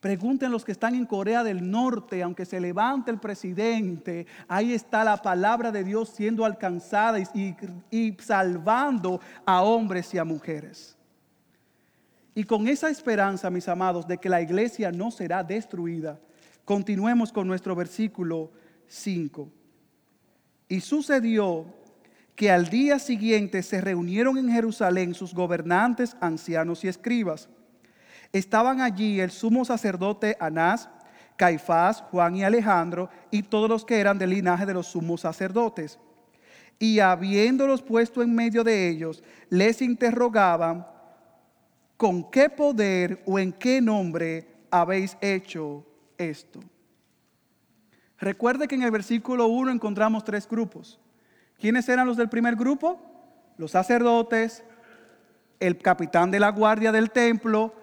[0.00, 5.02] Pregunten los que están en Corea del Norte, aunque se levante el presidente, ahí está
[5.02, 7.56] la palabra de Dios siendo alcanzada y,
[7.90, 10.97] y, salvando a hombres y a mujeres.
[12.38, 16.20] Y con esa esperanza, mis amados, de que la iglesia no será destruida,
[16.64, 18.52] continuemos con nuestro versículo
[18.86, 19.50] 5.
[20.68, 21.66] Y sucedió
[22.36, 27.48] que al día siguiente se reunieron en Jerusalén sus gobernantes, ancianos y escribas
[28.32, 30.88] Estaban allí el sumo sacerdote Anás,
[31.34, 35.98] Caifás, Juan y Alejandro y todos los que eran del linaje de los sumos sacerdotes.
[36.78, 40.86] Y habiéndolos puesto en medio de ellos, les interrogaban,
[41.98, 45.84] ¿con qué poder o en qué nombre habéis hecho
[46.16, 46.60] esto?
[48.18, 50.98] Recuerde que en el versículo 1 encontramos tres grupos.
[51.58, 53.00] ¿Quiénes eran los del primer grupo?
[53.58, 54.64] Los sacerdotes,
[55.60, 57.74] el capitán de la guardia del templo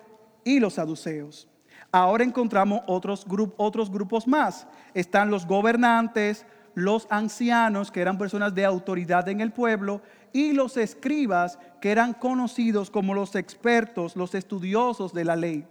[0.46, 1.50] y los saduceos.
[1.92, 3.26] Ahora encontramos otros,
[3.58, 4.66] otros grupos más.
[4.94, 10.02] Están los gobernantes, los ancianos, que eran personas de autoridad en el pueblo,
[10.36, 15.66] y los escribas, que eran conocidos como los expertos, los estudiosos de la ley.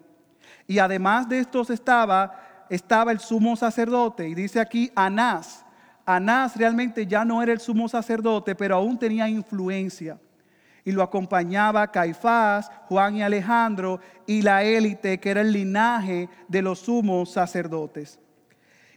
[0.66, 5.66] Y además de estos estaba, estaba el sumo sacerdote, y dice aquí Anás.
[6.07, 10.18] Anás realmente ya no era el sumo sacerdote, pero aún tenía influencia
[10.83, 16.62] y lo acompañaba Caifás, Juan y Alejandro y la élite que era el linaje de
[16.62, 18.18] los sumos sacerdotes.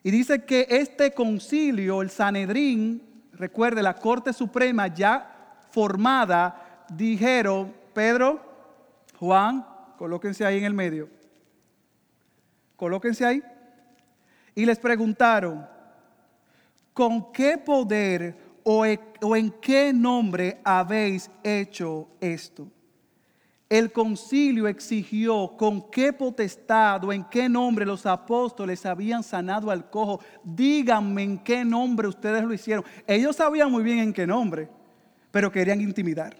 [0.01, 3.03] Y dice que este concilio, el Sanedrín,
[3.33, 5.33] recuerde, la Corte Suprema ya
[5.77, 8.41] formada, dijeron, Pedro,
[9.19, 9.63] Juan,
[9.95, 11.07] colóquense ahí en el medio,
[12.75, 13.43] colóquense ahí,
[14.55, 15.67] y les preguntaron,
[16.93, 18.35] ¿con qué poder
[18.65, 22.67] e, o, en qué nombre habéis hecho esto?
[23.69, 29.91] El concilio exigió con qué potestad o en qué nombre los apóstoles habían sanado al
[29.91, 30.21] cojo.
[30.43, 32.83] Díganme en qué nombre ustedes lo hicieron.
[33.05, 34.69] Ellos sabían muy bien en qué nombre,
[35.37, 36.35] pero querían intimidar.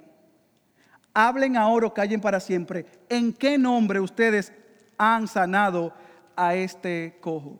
[1.13, 2.87] Hablen ahora o callen para siempre.
[3.09, 4.51] ¿En qué nombre ustedes
[4.97, 5.93] han sanado
[6.35, 7.59] a este cojo?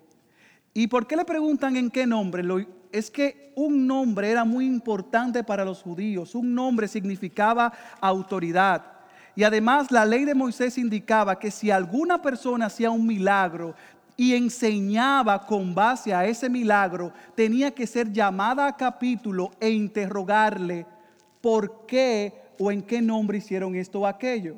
[0.74, 2.44] ¿Y por qué le preguntan en qué nombre?
[2.92, 6.34] Es que un nombre era muy importante para los judíos.
[6.34, 7.72] Un nombre significaba
[8.02, 8.94] autoridad.
[9.36, 13.76] Y además la ley de Moisés indicaba que si alguna persona hacía un milagro
[14.16, 20.97] y enseñaba con base a ese milagro, tenía que ser llamada a capítulo e interrogarle
[21.42, 24.56] por qué o en qué nombre hicieron esto o aquello,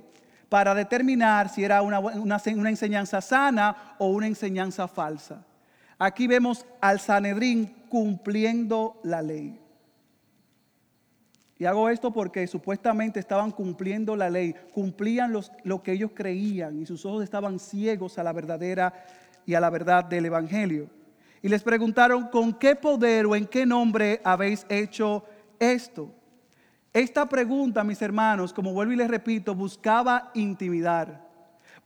[0.47, 5.45] para determinar si era una, una, enseñanza sana o una enseñanza falsa.
[5.97, 9.59] Aquí vemos al Sanedrín cumpliendo la ley.
[11.57, 16.85] Y hago esto porque supuestamente estaban cumpliendo la ley, cumplían lo que ellos creían y
[16.85, 18.93] sus ojos estaban ciegos a la verdadera
[19.45, 20.89] y a la verdad del Evangelio.
[21.41, 25.25] Y les preguntaron, ¿con qué poder o en qué nombre habéis hecho
[25.59, 26.13] esto?
[26.93, 31.27] Esta pregunta, mis hermanos, como vuelvo y les repito, buscaba intimidar.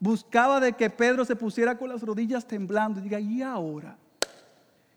[0.00, 3.96] Buscaba de que Pedro se pusiera con las rodillas temblando y diga, ¿y ahora?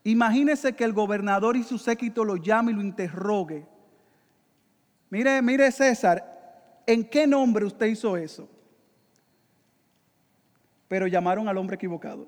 [0.03, 3.65] Imagínese que el gobernador y su séquito lo llame y lo interrogue.
[5.09, 8.49] Mire, mire César, ¿en qué nombre usted hizo eso?
[10.87, 12.27] Pero llamaron al hombre equivocado.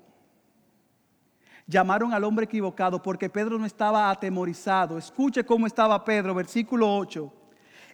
[1.66, 4.98] Llamaron al hombre equivocado porque Pedro no estaba atemorizado.
[4.98, 7.32] Escuche cómo estaba Pedro, versículo 8.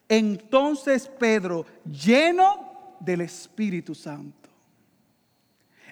[0.08, 4.46] Entonces Pedro, lleno del Espíritu Santo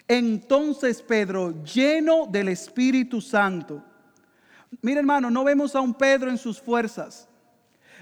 [0.08, 3.82] entonces Pedro, lleno del Espíritu Santo.
[4.82, 7.28] Mira hermano, no vemos a un Pedro en sus fuerzas.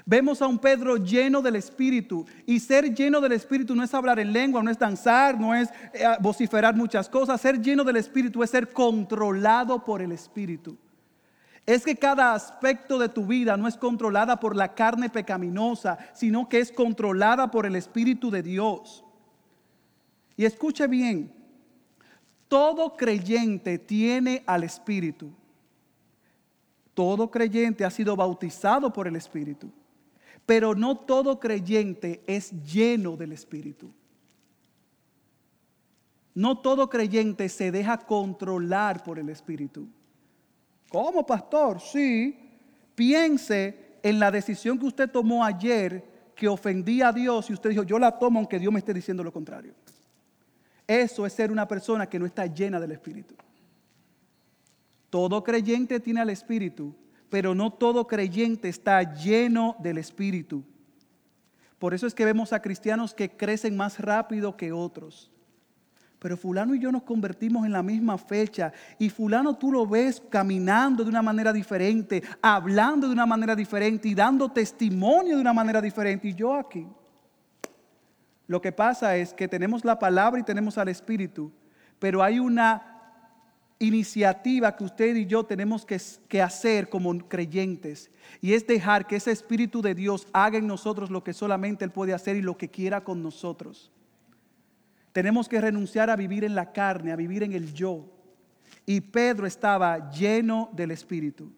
[0.04, 2.26] Vemos a un Pedro lleno del Espíritu.
[2.44, 5.68] Y ser lleno del Espíritu no es hablar en lengua, no es danzar, no es
[5.92, 7.40] eh, vociferar muchas cosas.
[7.40, 10.76] Ser lleno del Espíritu es ser controlado por el Espíritu.
[11.64, 16.48] Es que cada aspecto de tu vida no es controlada por la carne pecaminosa, sino
[16.48, 19.04] que es controlada por el Espíritu de Dios.
[20.36, 21.32] Y escuche bien,
[22.48, 25.30] todo creyente tiene al Espíritu.
[26.94, 29.70] Todo creyente ha sido bautizado por el Espíritu.
[30.44, 33.92] Pero no todo creyente es lleno del Espíritu.
[36.34, 39.88] No todo creyente se deja controlar por el Espíritu.
[40.92, 41.80] ¿Cómo, pastor?
[41.80, 42.38] Sí.
[42.94, 46.04] Piense en la decisión que usted tomó ayer
[46.36, 49.24] que ofendía a Dios y usted dijo, yo la tomo aunque Dios me esté diciendo
[49.24, 49.74] lo contrario.
[50.86, 53.34] Eso es ser una persona que no está llena del Espíritu.
[55.08, 56.94] Todo creyente tiene al Espíritu,
[57.30, 60.62] pero no todo creyente está lleno del Espíritu.
[61.78, 65.30] Por eso es que vemos a cristianos que crecen más rápido que otros.
[66.22, 70.22] Pero fulano y yo nos convertimos en la misma fecha y fulano tú lo ves
[70.30, 75.52] caminando de una manera diferente, hablando de una manera diferente y dando testimonio de una
[75.52, 76.28] manera diferente.
[76.28, 76.86] Y yo aquí.
[78.46, 81.50] Lo que pasa es que tenemos la palabra y tenemos al Espíritu,
[81.98, 82.86] pero hay una
[83.80, 88.12] iniciativa que usted y yo tenemos que, que, hacer como creyentes.
[88.40, 91.90] Y es dejar que ese Espíritu de Dios haga en nosotros lo que solamente Él
[91.90, 93.90] puede hacer y lo que quiera con nosotros.
[95.12, 98.06] Tenemos que renunciar a vivir en la carne, a vivir en el yo.
[98.86, 101.52] Y Pedro estaba lleno del Espíritu.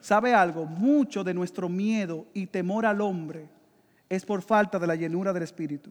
[0.00, 0.66] ¿Sabe algo?
[0.66, 3.48] Mucho de nuestro miedo y temor al hombre
[4.08, 5.90] es por falta de la llenura del Espíritu.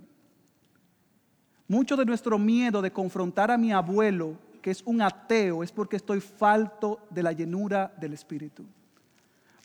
[1.68, 5.96] Mucho de nuestro miedo de confrontar a mi abuelo, que es un ateo, es porque
[5.96, 8.66] estoy falto de la llenura del Espíritu.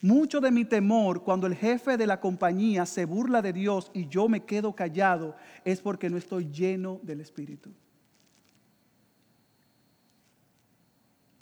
[0.01, 4.07] Mucho de mi temor cuando el jefe de la compañía se burla de Dios y
[4.07, 5.35] yo me quedo callado
[5.65, 7.71] es porque no estoy lleno del Espíritu.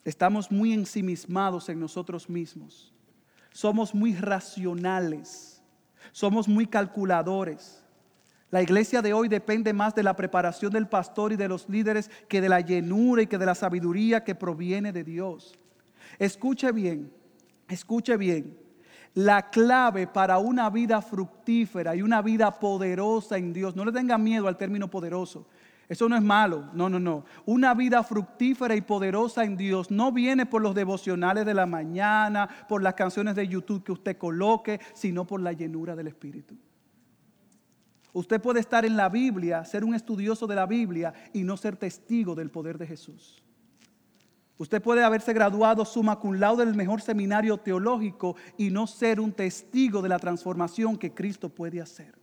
[0.04, 2.94] Estamos muy ensimismados en nosotros mismos.
[3.52, 5.60] Somos muy racionales.
[6.12, 7.82] Somos muy calculadores.
[8.50, 12.10] La iglesia de hoy depende más de la preparación del pastor y de los líderes
[12.28, 15.58] que de la llenura y que de la sabiduría que proviene de Dios.
[16.18, 17.12] Escuche bien.
[17.68, 18.56] Escuche bien,
[19.14, 24.18] la clave para una vida fructífera y una vida poderosa en Dios, no le tenga
[24.18, 25.46] miedo al término poderoso,
[25.88, 27.24] eso no es malo, no, no, no.
[27.44, 32.48] Una vida fructífera y poderosa en Dios no viene por los devocionales de la mañana,
[32.68, 36.56] por las canciones de YouTube que usted coloque, sino por la llenura del Espíritu.
[38.12, 41.76] Usted puede estar en la Biblia, ser un estudioso de la Biblia y no ser
[41.76, 43.45] testigo del poder de Jesús.
[44.58, 49.32] Usted puede haberse graduado summa cum laude del mejor seminario teológico y no ser un
[49.32, 52.14] testigo de la transformación que Cristo puede hacer.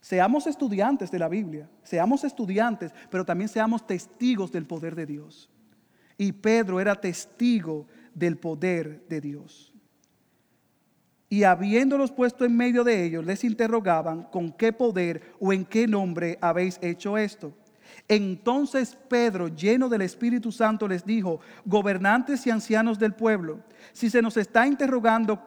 [0.00, 5.48] Seamos estudiantes de la Biblia, seamos estudiantes, pero también seamos testigos del poder de Dios.
[6.18, 9.72] Y Pedro era testigo del poder de Dios.
[11.28, 15.86] Y habiéndolos puesto en medio de ellos, les interrogaban con qué poder o en qué
[15.86, 17.54] nombre habéis hecho esto.
[18.08, 23.60] Entonces Pedro, lleno del Espíritu Santo, les dijo, gobernantes y ancianos del pueblo,
[23.92, 25.40] si se nos está interrogando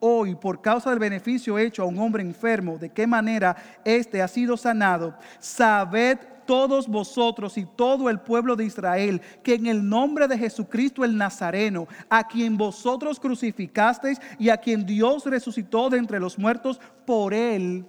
[0.00, 4.28] hoy por causa del beneficio hecho a un hombre enfermo, de qué manera éste ha
[4.28, 10.26] sido sanado, sabed todos vosotros y todo el pueblo de Israel, que en el nombre
[10.26, 16.18] de Jesucristo el Nazareno, a quien vosotros crucificasteis y a quien Dios resucitó de entre
[16.18, 17.84] los muertos, por él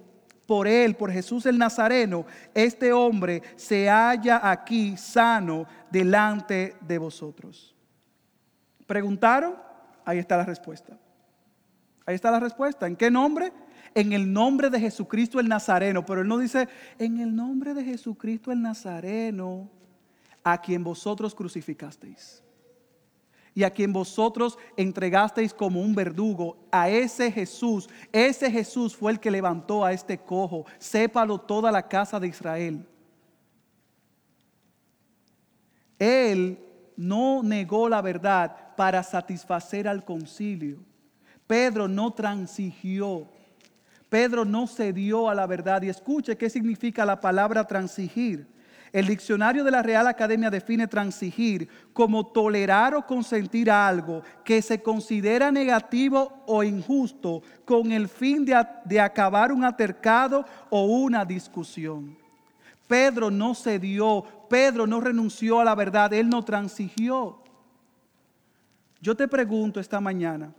[0.46, 7.74] por él, por Jesús el Nazareno, este hombre se halla aquí sano delante de vosotros.
[8.86, 9.56] ¿Preguntaron?
[10.04, 10.98] Ahí está la respuesta.
[12.04, 12.86] Ahí está la respuesta.
[12.86, 13.52] ¿En qué nombre?
[13.94, 16.04] En el nombre de Jesucristo el Nazareno.
[16.04, 16.68] Pero él no dice,
[16.98, 19.70] en el nombre de Jesucristo el Nazareno,
[20.44, 22.42] a quien vosotros crucificasteis
[23.54, 29.20] y a quien vosotros entregasteis como un verdugo, a ese Jesús, ese Jesús fue el
[29.20, 32.86] que levantó a este cojo, sépalo toda la casa de Israel.
[35.98, 36.58] Él
[36.96, 40.78] no negó la verdad para satisfacer al concilio.
[41.46, 43.28] Pedro no transigió.
[44.08, 45.82] Pedro no cedió a la verdad.
[45.82, 48.46] Y escuche qué significa la palabra transigir.
[48.92, 54.82] El diccionario de la Real Academia define transigir como tolerar o consentir algo que se
[54.82, 62.18] considera negativo o injusto con el fin de, acabar un altercado o una discusión.
[62.86, 67.38] Pedro no cedió, Pedro no renunció a la verdad, él no transigió.
[69.00, 70.52] Yo te pregunto esta mañana,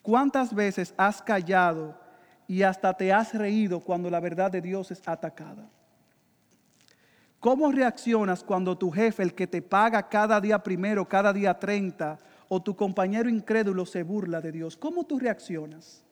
[0.00, 1.94] ¿cuántas veces has callado
[2.48, 5.68] y hasta te has reído cuando la verdad de Dios es atacada?
[7.44, 12.18] ¿Cómo reaccionas cuando tu jefe, el que te paga cada día primero, cada día 30,
[12.48, 14.78] o tu compañero incrédulo se burla de Dios?
[14.78, 16.02] ¿Cómo tú reaccionas?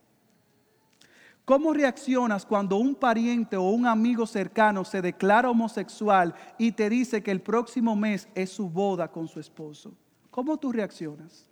[1.47, 7.23] ¿Cómo reaccionas cuando un pariente o un amigo cercano se declara homosexual y te dice
[7.23, 9.95] que el próximo mes es su boda con su esposo?
[10.31, 11.49] ¿Cómo tú reaccionas?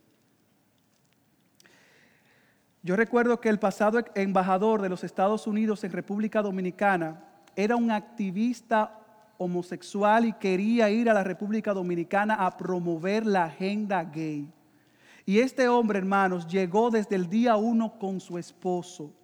[2.82, 7.24] Yo recuerdo que el pasado embajador de los Estados Unidos en República Dominicana
[7.56, 8.99] era un activista
[9.40, 14.46] homosexual y quería ir a la República Dominicana a promover la agenda gay.
[15.24, 19.14] Y este hombre, hermanos, llegó desde el día uno con su esposo.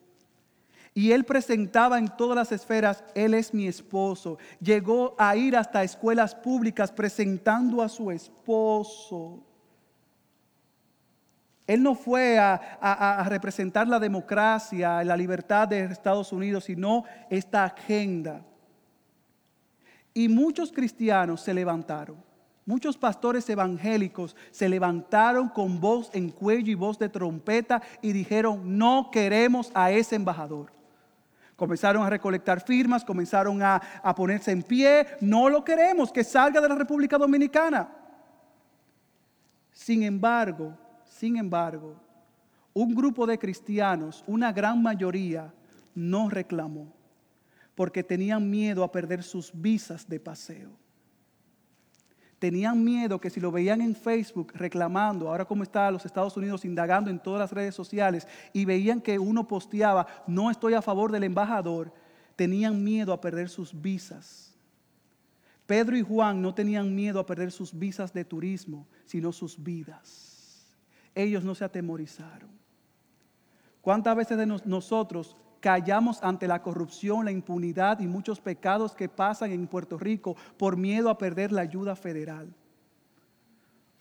[0.94, 4.38] Y él presentaba en todas las esferas, él es mi esposo.
[4.58, 9.44] Llegó a ir hasta escuelas públicas presentando a su esposo.
[11.66, 18.42] Él no fue a, representar la democracia, la libertad de Estados Unidos, sino esta agenda.
[20.16, 22.16] Y muchos cristianos se levantaron.
[22.64, 28.78] Muchos pastores evangélicos se levantaron con voz en cuello y voz de trompeta y dijeron,
[28.78, 30.72] no queremos a ese embajador.
[31.54, 36.62] Comenzaron a recolectar firmas, comenzaron a, a ponerse en pie, no lo queremos, que salga
[36.62, 37.86] de la República Dominicana.
[39.70, 40.72] Sin embargo,
[41.04, 41.94] sin embargo,
[42.72, 45.52] un grupo de cristianos, una gran mayoría,
[45.94, 46.95] no reclamó
[47.76, 50.70] porque tenían miedo a perder sus visas de paseo.
[52.40, 56.64] Tenían miedo que si lo veían en Facebook reclamando, ahora como está los Estados Unidos
[56.64, 61.12] indagando en todas las redes sociales y veían que uno posteaba, no estoy a favor
[61.12, 61.94] del embajador,
[62.34, 64.52] tenían miedo a perder sus visas.
[65.64, 70.36] Pedro y Juan no tenían miedo a perder sus visas de turismo, sino sus vidas
[71.16, 72.50] ellos no se atemorizaron.
[73.80, 75.36] ¿Cuántas veces de nosotros
[75.66, 80.76] callamos ante la corrupción, la impunidad y muchos pecados que pasan en Puerto Rico por
[80.76, 82.54] miedo a perder la ayuda federal?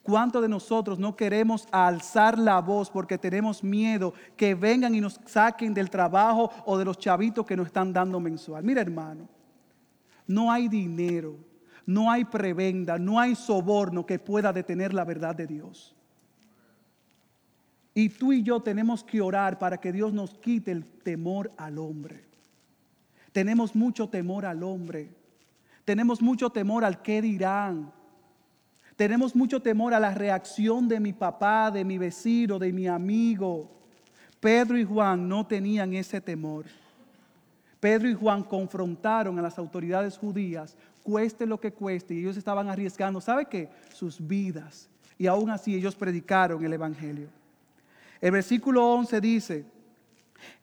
[0.04, 5.20] ¿Cuántos de nosotros no queremos alzar la voz porque tenemos miedo que vengan y nos
[5.26, 8.64] saquen del trabajo o de los chavitos que nos están dando mensual?
[8.64, 9.28] Mira hermano,
[10.28, 11.36] no hay dinero,
[11.88, 15.95] no hay prebenda, no hay soborno que pueda detener la verdad de Dios.
[17.98, 21.78] Y tú y yo tenemos que orar para que Dios nos quite el temor al
[21.78, 22.26] hombre.
[23.32, 25.10] Tenemos mucho temor al hombre.
[25.86, 27.94] Tenemos mucho temor al qué dirán.
[28.98, 33.72] Tenemos mucho temor a la reacción de mi papá, de mi vecino, de mi amigo.
[34.42, 36.66] Pedro y Juan no tenían ese temor.
[37.80, 42.68] Pedro y Juan confrontaron a las autoridades judías, cueste lo que cueste, y ellos estaban
[42.68, 43.70] arriesgando, ¿sabe qué?
[43.94, 44.90] Sus vidas.
[45.18, 47.45] Y aún así ellos predicaron el Evangelio.
[48.26, 49.66] El versículo 11 dice,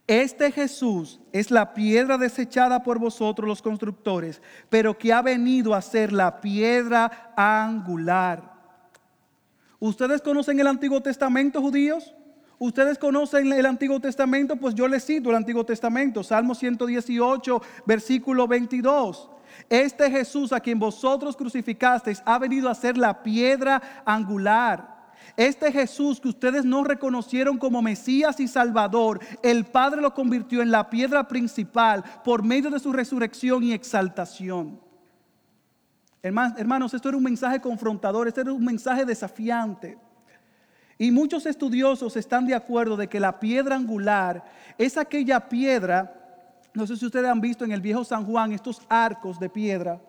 [0.09, 5.81] este Jesús es la piedra desechada por vosotros los constructores, pero que ha venido a
[5.81, 8.53] ser la piedra angular.
[9.79, 12.17] ¿Ustedes conocen el Antiguo Testamento, judíos?
[12.59, 14.57] ¿Ustedes conocen el Antiguo Testamento?
[14.57, 19.31] Pues yo les cito el Antiguo Testamento, Salmo 118, versículo 22.
[19.71, 24.92] Este Jesús a quien vosotros crucificasteis ha venido a ser la piedra angular.
[25.37, 30.71] Este Jesús que ustedes no reconocieron como Mesías y Salvador, el Padre lo convirtió en
[30.71, 34.79] la piedra principal por medio de su resurrección y exaltación.
[36.23, 39.99] Hermanos, esto era un mensaje confrontador, esto era un mensaje desafiante.
[40.99, 44.45] Y muchos estudiosos están de acuerdo de que la piedra angular
[44.79, 46.15] es aquella piedra,
[46.75, 50.01] no sé si ustedes han visto en el viejo San Juan estos arcos de piedra,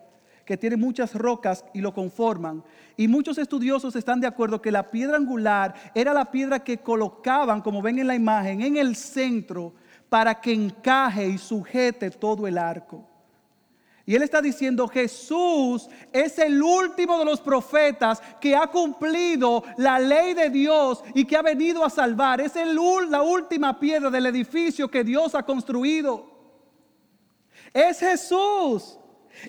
[0.46, 2.64] que tiene muchas rocas y lo conforman.
[2.98, 7.62] Y muchos estudiosos están de acuerdo que la piedra angular era la piedra que colocaban,
[7.62, 9.74] como ven en la imagen, en el centro
[10.10, 13.10] para que encaje y sujete todo el arco.
[14.06, 19.98] Y él está diciendo, Jesús es el último de los profetas que ha cumplido la
[19.98, 22.42] ley de Dios y que ha venido a salvar.
[22.42, 22.78] Es el,
[23.10, 26.30] la última piedra del edificio que Dios ha construido.
[27.74, 29.00] Es Jesús.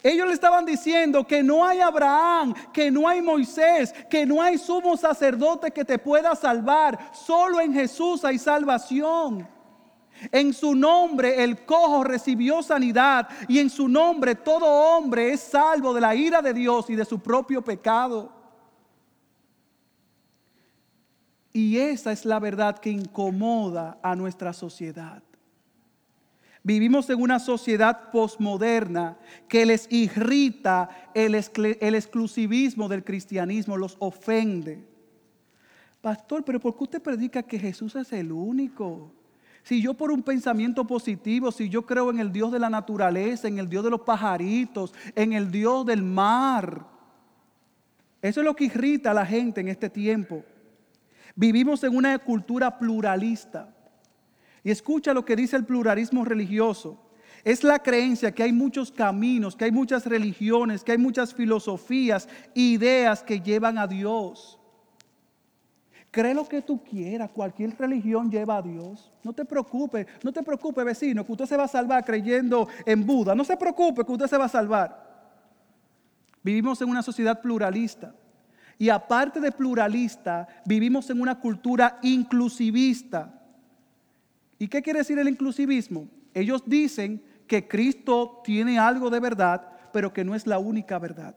[0.02, 4.58] Ellos le estaban diciendo que no hay Abraham, que no hay Moisés, que no hay
[4.58, 7.10] sumo sacerdote que te pueda salvar.
[7.12, 9.48] Solo en Jesús hay salvación.
[10.32, 15.92] En su nombre el cojo recibió sanidad y en su nombre todo hombre es salvo
[15.92, 18.32] de la ira de Dios y de su propio pecado.
[21.52, 25.22] Y esa es la verdad que incomoda a nuestra sociedad.
[26.66, 34.82] Vivimos en una sociedad posmoderna que les irrita el, exclusivismo del cristianismo, los ofende.
[36.00, 39.12] Pastor, pero ¿por qué usted predica que Jesús es el único?
[39.62, 43.46] Si yo por un pensamiento positivo, si yo creo en el Dios de la naturaleza,
[43.46, 46.86] en el Dios de los pajaritos, en el Dios del mar.
[48.22, 50.42] Eso es lo que irrita a la gente en este tiempo.
[51.36, 53.73] Vivimos en una cultura pluralista.
[54.64, 56.98] Y escucha lo que dice el pluralismo religioso.
[57.44, 62.26] Es la creencia que hay muchos caminos, que hay muchas religiones, que hay muchas filosofías,
[62.54, 64.58] ideas que llevan a Dios.
[66.10, 69.12] Cree lo que tú quieras, cualquier religión lleva a Dios.
[69.22, 73.04] No te preocupes, no te preocupes vecino, que usted se va a salvar creyendo en
[73.04, 73.34] Buda.
[73.34, 75.04] No se preocupe que usted se va a salvar.
[76.42, 78.14] Vivimos en una sociedad pluralista.
[78.78, 83.43] Y aparte de pluralista, vivimos en una cultura inclusivista.
[84.64, 86.08] ¿Y qué quiere decir el inclusivismo?
[86.32, 89.60] Ellos dicen que Cristo tiene algo de verdad,
[89.92, 91.34] pero que no es la única verdad.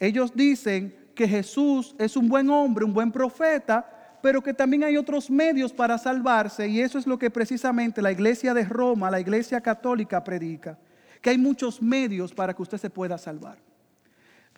[0.00, 4.96] Ellos dicen que Jesús es un buen hombre, un buen profeta, pero que también hay
[4.96, 9.20] otros medios para salvarse y eso es lo que precisamente la iglesia de Roma, la
[9.20, 10.76] iglesia católica predica,
[11.22, 13.58] que hay muchos medios para que usted se pueda salvar.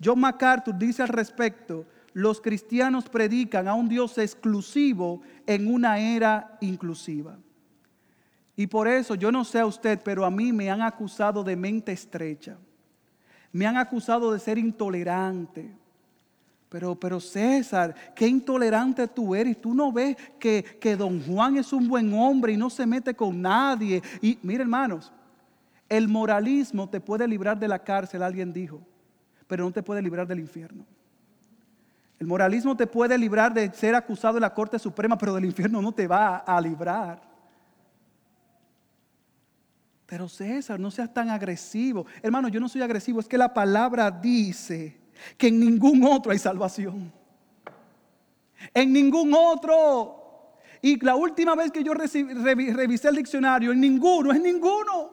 [0.03, 6.57] John MacArthur dice al respecto, los cristianos predican a un Dios exclusivo en una era
[6.61, 7.37] inclusiva.
[8.55, 11.55] Y por eso yo no sé a usted, pero a mí me han acusado de
[11.55, 12.57] mente estrecha.
[13.51, 15.75] Me han acusado de ser intolerante,
[16.69, 19.61] pero, pero César, qué intolerante tú eres.
[19.61, 23.13] Tú no ves que, que don Juan es un buen hombre y no se mete
[23.13, 24.01] con nadie.
[24.21, 25.11] Y mire hermanos,
[25.87, 28.81] el moralismo te puede librar de la cárcel, alguien dijo,
[29.45, 30.85] pero no te puede librar del infierno.
[32.19, 35.81] El moralismo te puede librar de ser acusado en la Corte Suprema, pero del infierno
[35.81, 37.21] no te va a librar.
[40.05, 42.05] Pero César, no seas tan agresivo.
[42.21, 44.97] Hermano, yo no soy agresivo, es que la palabra dice
[45.37, 47.11] que en ningún otro hay salvación.
[48.73, 50.53] En ningún otro.
[50.81, 55.12] Y la última vez que yo revisé el diccionario, en ninguno, en ninguno.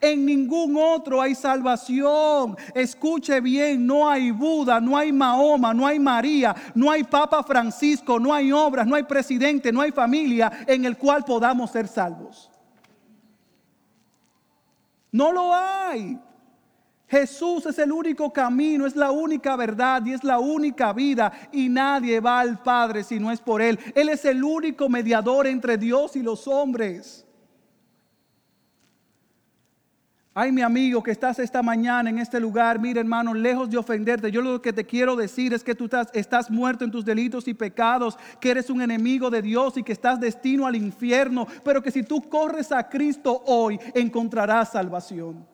[0.00, 2.56] En ningún otro hay salvación.
[2.74, 8.18] Escuche bien, no hay Buda, no hay Mahoma, no hay María, no hay Papa Francisco,
[8.18, 12.50] no hay obras, no hay presidente, no hay familia en el cual podamos ser salvos.
[15.12, 16.18] No lo hay.
[17.08, 21.68] Jesús es el único camino, es la única verdad y es la única vida y
[21.68, 23.78] nadie va al Padre si no es por Él.
[23.94, 27.25] Él es el único mediador entre Dios y los hombres.
[30.38, 34.30] Ay, mi amigo que estás esta mañana en este lugar, mira hermano, lejos de ofenderte,
[34.30, 37.48] yo lo que te quiero decir es que tú estás, estás muerto en tus delitos
[37.48, 41.82] y pecados, que eres un enemigo de Dios y que estás destino al infierno, pero
[41.82, 45.46] que si tú corres a Cristo hoy encontrarás salvación.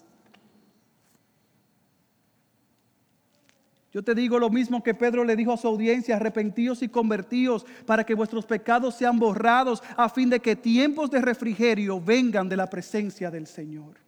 [3.93, 7.65] Yo te digo lo mismo que Pedro le dijo a su audiencia, arrepentíos y convertíos
[7.87, 12.57] para que vuestros pecados sean borrados a fin de que tiempos de refrigerio vengan de
[12.57, 14.02] la presencia del Señor.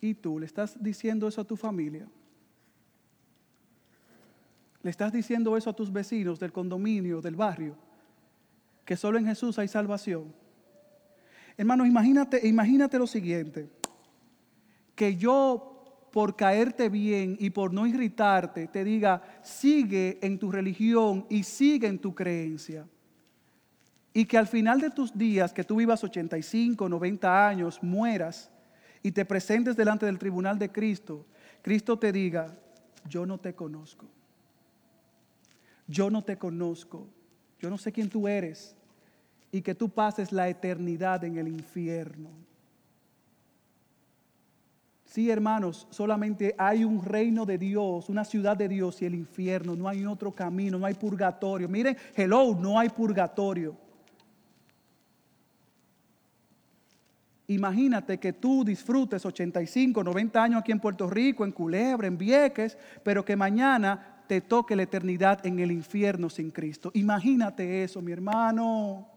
[0.00, 2.08] ¿Y tú le estás diciendo eso a tu familia?
[4.82, 7.76] ¿Le estás diciendo eso a tus vecinos del condominio, del barrio?
[8.84, 10.32] Que solo en Jesús hay salvación.
[11.56, 13.68] Hermanos, imagínate, imagínate lo siguiente
[14.94, 21.24] que yo por caerte bien y por no irritarte te diga, sigue en tu religión
[21.28, 22.84] y sigue en tu creencia.
[24.12, 28.50] Y que al final de tus días, que tú vivas 85, 90 años, mueras
[29.08, 31.24] y te presentes delante del tribunal de Cristo,
[31.62, 32.54] Cristo te diga,
[33.08, 34.04] yo no te conozco.
[35.86, 37.08] Yo no te conozco.
[37.58, 38.76] Yo no sé quién tú eres.
[39.50, 42.28] Y que tú pases la eternidad en el infierno.
[45.06, 49.74] Sí, hermanos, solamente hay un reino de Dios, una ciudad de Dios y el infierno.
[49.74, 51.66] No hay otro camino, no hay purgatorio.
[51.66, 53.74] Miren, hello, no hay purgatorio.
[57.50, 62.76] Imagínate que tú disfrutes 85, 90 años aquí en Puerto Rico, en Culebra, en Vieques,
[63.02, 66.90] pero que mañana te toque la eternidad en el infierno sin Cristo.
[66.92, 69.08] Imagínate eso, mi hermano.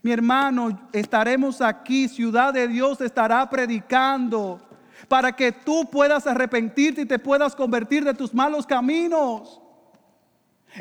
[0.00, 4.60] Mi hermano, estaremos aquí, ciudad de Dios estará predicando
[5.08, 9.60] para que tú puedas arrepentirte y te puedas convertir de tus malos caminos.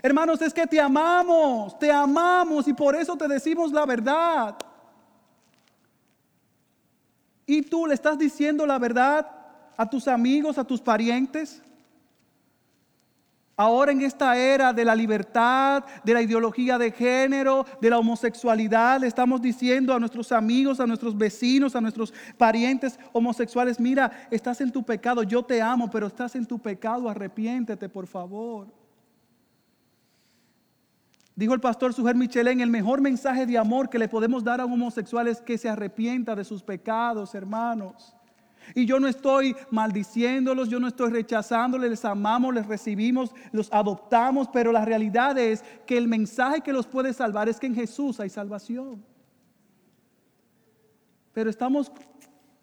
[0.04, 4.56] Hermanos, es que te amamos, te amamos y por eso te decimos la verdad.
[7.46, 9.30] Y tú le estás diciendo la verdad
[9.78, 11.62] a tus amigos, a tus parientes.
[13.58, 19.00] Ahora en esta era de la libertad, de la ideología de género, de la homosexualidad,
[19.00, 24.60] le estamos diciendo a nuestros amigos, a nuestros vecinos, a nuestros parientes homosexuales, mira, estás
[24.60, 28.68] en tu pecado, yo te amo, pero estás en tu pecado, arrepiéntete por favor.
[31.36, 34.66] Dijo el pastor Suger Michelén, el mejor mensaje de amor que le podemos dar a
[34.66, 38.16] un homosexual es que se arrepienta de sus pecados, hermanos.
[38.74, 44.48] Y yo no estoy maldiciéndolos, yo no estoy rechazándoles, les amamos, les recibimos, los adoptamos,
[44.48, 48.20] pero la realidad es que el mensaje que los puede salvar es que en Jesús
[48.20, 49.04] hay salvación.
[51.34, 51.92] Pero estamos,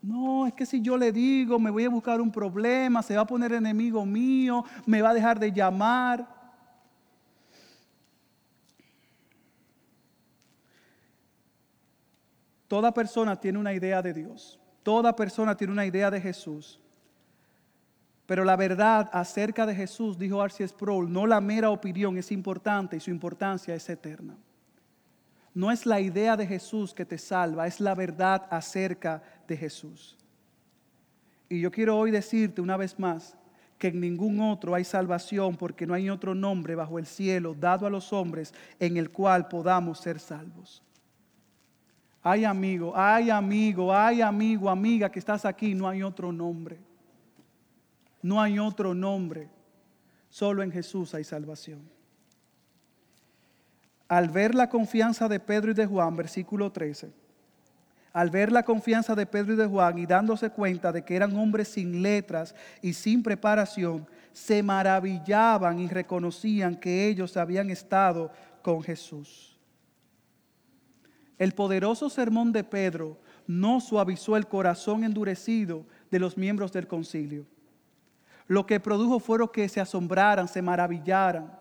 [0.01, 3.23] no, es que si yo le digo, me voy a buscar un problema, se va
[3.23, 6.42] a poner enemigo mío, me va a dejar de llamar.
[12.73, 14.59] Toda persona tiene una idea de Dios.
[14.83, 16.81] Toda persona tiene una idea de Jesús.
[18.25, 22.97] Pero la verdad acerca de Jesús, dijo Arcee Sproul, no la mera opinión es importante
[22.97, 24.39] y su importancia es eterna.
[25.53, 30.17] No es la idea de Jesús que te salva, es la verdad acerca de Jesús.
[31.51, 33.37] Y yo quiero hoy decirte una vez más
[33.77, 37.87] que en ningún otro hay salvación porque no hay otro nombre bajo el cielo dado
[37.87, 40.83] a los hombres en el cual podamos ser salvos.
[42.23, 46.79] Ay amigo, ay amigo, ay amigo, amiga que estás aquí, no hay otro nombre.
[48.23, 49.49] No hay otro nombre.
[50.31, 51.81] Solo en Jesús hay salvación.
[54.07, 57.13] Al ver la confianza de Pedro y de Juan, versículo 13,
[58.13, 61.35] al ver la confianza de Pedro y de Juan y dándose cuenta de que eran
[61.37, 68.31] hombres sin letras y sin preparación, se maravillaban y reconocían que ellos habían estado
[68.63, 69.52] con Jesús.
[71.43, 73.19] El poderoso sermón de Pedro
[73.49, 77.49] no suavizó el corazón endurecido de los miembros del concilio.
[78.47, 81.53] Lo que produjo fueron que se asombraran, se maravillaran.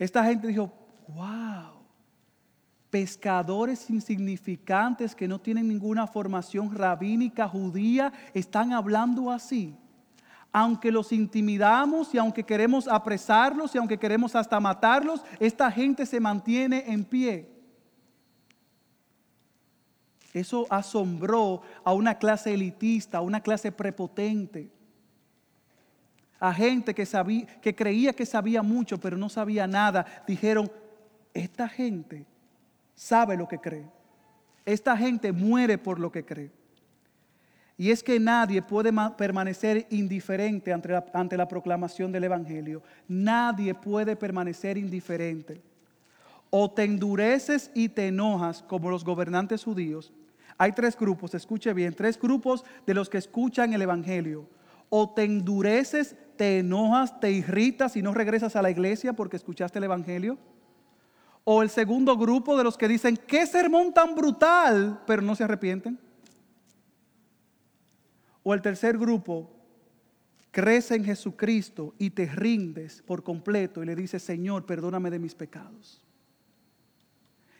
[0.00, 0.72] Esta gente dijo,
[1.06, 1.78] wow,
[2.90, 9.76] pescadores insignificantes que no tienen ninguna formación rabínica judía están hablando así.
[10.56, 16.20] Aunque los intimidamos y aunque queremos apresarlos y aunque queremos hasta matarlos, esta gente se
[16.20, 17.50] mantiene en pie.
[20.32, 24.70] Eso asombró a una clase elitista, a una clase prepotente.
[26.38, 30.06] A gente que, creía que sabía mucho, pero no sabía nada.
[30.24, 30.70] Dijeron,
[31.32, 32.26] esta gente
[32.94, 33.90] sabe lo que cree.
[34.64, 36.52] Esta gente muere por lo que cree.
[37.76, 42.82] Y es que nadie puede permanecer indiferente ante la, proclamación del Evangelio.
[43.08, 45.60] Nadie puede permanecer indiferente.
[46.50, 50.12] O te endureces y te enojas como los gobernantes judíos,
[50.56, 54.46] hay tres grupos, escuche bien, tres grupos de los que escuchan el Evangelio.
[54.88, 59.78] O te endureces, te enojas, te irritas y no regresas a la iglesia porque escuchaste
[59.78, 60.38] el Evangelio.
[61.42, 65.44] O el segundo grupo de los que dicen, qué sermón tan brutal, pero no se
[65.44, 65.98] arrepienten.
[68.44, 69.50] O el tercer grupo,
[70.52, 75.34] crees en Jesucristo y te rindes por completo y le dices, Señor, perdóname de mis
[75.34, 76.00] pecados.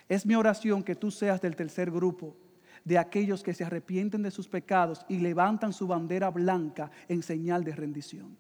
[0.09, 2.37] Es mi oración que tú seas del tercer grupo
[2.85, 7.65] de aquellos que se arrepienten de sus pecados y levantan su bandera blanca en señal
[7.65, 8.37] de rendición.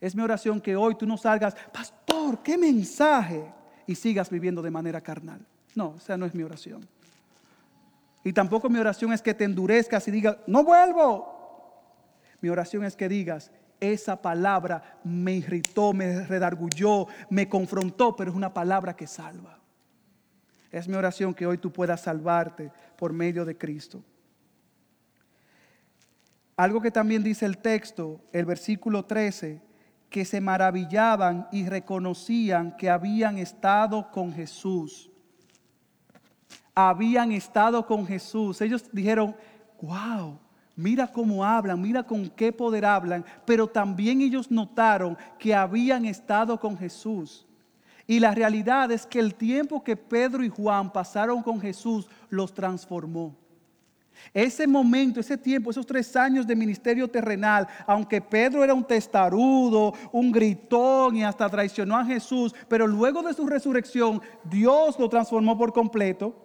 [0.00, 3.54] Es mi oración que hoy tú no salgas, pastor, qué mensaje,
[3.86, 5.46] y sigas viviendo de manera carnal.
[5.74, 6.86] No, esa no es mi oración.
[8.24, 11.34] Y tampoco mi oración es que te endurezcas y digas, no vuelvo.
[12.40, 18.36] Mi oración es que digas, esa palabra me irritó, me redargulló, me confrontó, pero es
[18.36, 19.60] una palabra que salva.
[20.70, 24.02] Es mi oración que hoy tú puedas salvarte por medio de Cristo.
[26.56, 29.60] Algo que también dice el texto, el versículo 13,
[30.08, 35.10] que se maravillaban y reconocían que habían estado con Jesús.
[36.74, 38.60] Habían estado con Jesús.
[38.60, 39.34] Ellos dijeron,
[39.80, 40.38] wow,
[40.76, 46.58] mira cómo hablan, mira con qué poder hablan, pero también ellos notaron que habían estado
[46.58, 47.46] con Jesús.
[48.06, 52.52] Y la realidad es que el tiempo que Pedro y Juan pasaron con Jesús los
[52.52, 53.34] transformó.
[54.32, 59.92] Ese momento, ese tiempo, esos tres años de ministerio terrenal, aunque Pedro era un testarudo,
[60.12, 65.58] un gritón y hasta traicionó a Jesús, pero luego de su resurrección Dios lo transformó
[65.58, 66.43] por completo.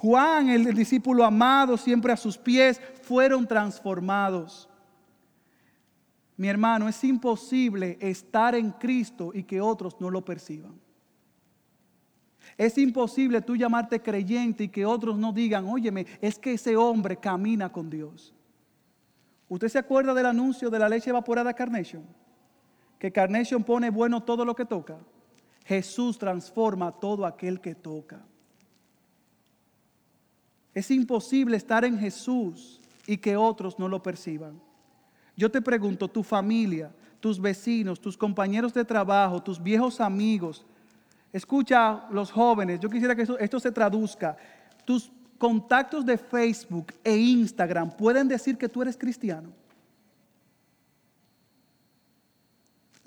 [0.00, 4.68] Juan, el discípulo amado, siempre a sus pies, fueron transformados.
[6.36, 10.78] Mi hermano, es imposible estar en Cristo y que otros no lo perciban.
[12.56, 17.16] Es imposible tú llamarte creyente y que otros no digan, óyeme, es que ese hombre
[17.16, 18.32] camina con Dios.
[19.48, 22.06] ¿Usted se acuerda del anuncio de la leche evaporada Carnation?
[23.00, 24.96] Que Carnation pone bueno todo lo que toca.
[25.64, 28.24] Jesús transforma todo aquel que toca.
[30.78, 34.60] Es imposible estar en Jesús y que otros no lo perciban.
[35.36, 40.64] Yo te pregunto, tu familia, tus vecinos, tus compañeros de trabajo, tus viejos amigos,
[41.32, 44.36] escucha los jóvenes, yo quisiera que esto, se traduzca.
[44.84, 49.48] Tus contactos de Facebook e Instagram pueden decir que tú eres cristiano.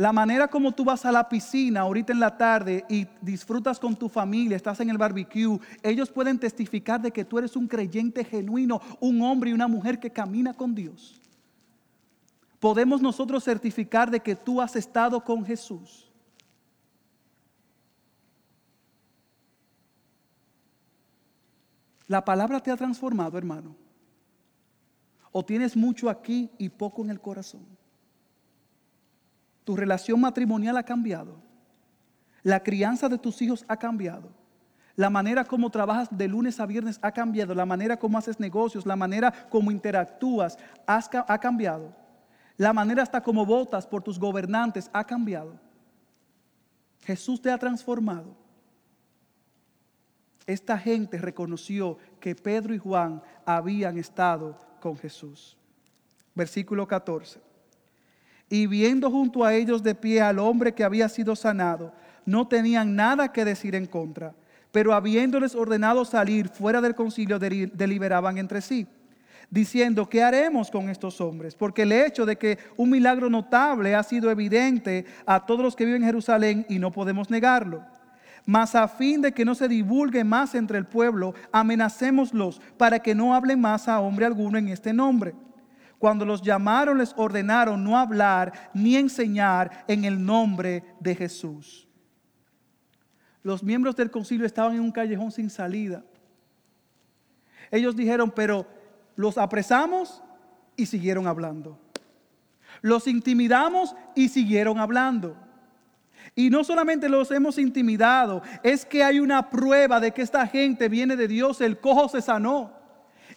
[0.01, 3.95] La manera como tú vas a la piscina ahorita en la tarde y disfrutas con
[3.95, 8.23] tu familia, estás en el barbecue, ellos pueden testificar de que tú eres un creyente
[8.23, 11.21] genuino, un hombre y una mujer que camina con Dios
[12.61, 16.07] podemos nosotros certificar de que tú has estado con Jesús.
[22.05, 23.75] La palabra te ha transformado, hermano.
[25.31, 27.80] ¿O tienes mucho aquí y poco en el corazón?
[29.63, 31.35] Tu relación matrimonial ha cambiado.
[32.43, 34.29] La crianza de tus hijos ha cambiado.
[34.95, 37.53] La manera como trabajas de lunes a viernes ha cambiado.
[37.55, 41.95] La manera como haces negocios, la manera como interactúas ha cambiado.
[42.57, 45.59] La manera hasta como votas por tus gobernantes ha cambiado.
[47.03, 48.35] Jesús te ha transformado.
[50.45, 55.57] Esta gente reconoció que Pedro y Juan habían estado con Jesús.
[56.35, 57.50] Versículo 14.
[58.51, 61.93] Y viendo junto a ellos de pie al hombre que había sido sanado,
[62.25, 64.35] no tenían nada que decir en contra,
[64.73, 68.85] pero habiéndoles ordenado salir fuera del concilio, deliberaban entre sí,
[69.49, 71.55] diciendo, ¿qué haremos con estos hombres?
[71.55, 75.85] Porque el hecho de que un milagro notable ha sido evidente a todos los que
[75.85, 77.81] viven en Jerusalén y no podemos negarlo.
[78.45, 83.15] Mas a fin de que no se divulgue más entre el pueblo, amenacémoslos para que
[83.15, 85.35] no hablen más a hombre alguno en este nombre.
[86.01, 91.87] Cuando los llamaron, les ordenaron no hablar ni enseñar en el nombre de Jesús.
[93.43, 96.03] Los miembros del concilio estaban en un callejón sin salida.
[97.69, 98.65] Ellos dijeron, pero
[99.15, 100.23] los apresamos
[100.75, 101.77] y siguieron hablando.
[102.81, 105.37] Los intimidamos y siguieron hablando.
[106.33, 110.89] Y no solamente los hemos intimidado, es que hay una prueba de que esta gente
[110.89, 111.61] viene de Dios.
[111.61, 112.80] El cojo se sanó.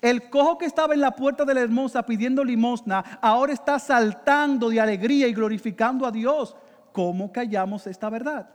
[0.01, 4.69] El cojo que estaba en la puerta de la hermosa pidiendo limosna, ahora está saltando
[4.71, 6.57] de alegría y glorificando a Dios.
[6.93, 8.49] ¿Cómo callamos esta verdad?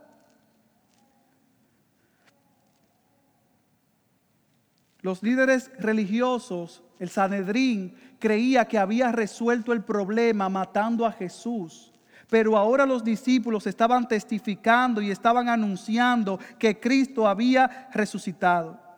[5.02, 11.94] Los líderes religiosos, el Sanedrín, creía que había resuelto el problema matando a Jesús.
[12.30, 18.89] Pero ahora los discípulos estaban testificando y estaban anunciando que Cristo había resucitado.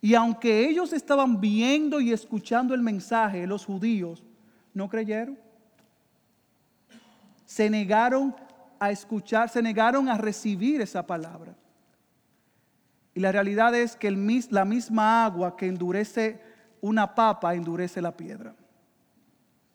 [0.00, 4.22] Y aunque ellos estaban viendo y escuchando el mensaje, los judíos
[4.72, 5.38] no creyeron.
[7.44, 8.34] Se negaron
[8.78, 11.56] a escuchar, se negaron a recibir esa palabra.
[13.14, 14.10] Y la realidad es que
[14.50, 16.40] la misma agua que endurece
[16.80, 18.54] una papa endurece la piedra.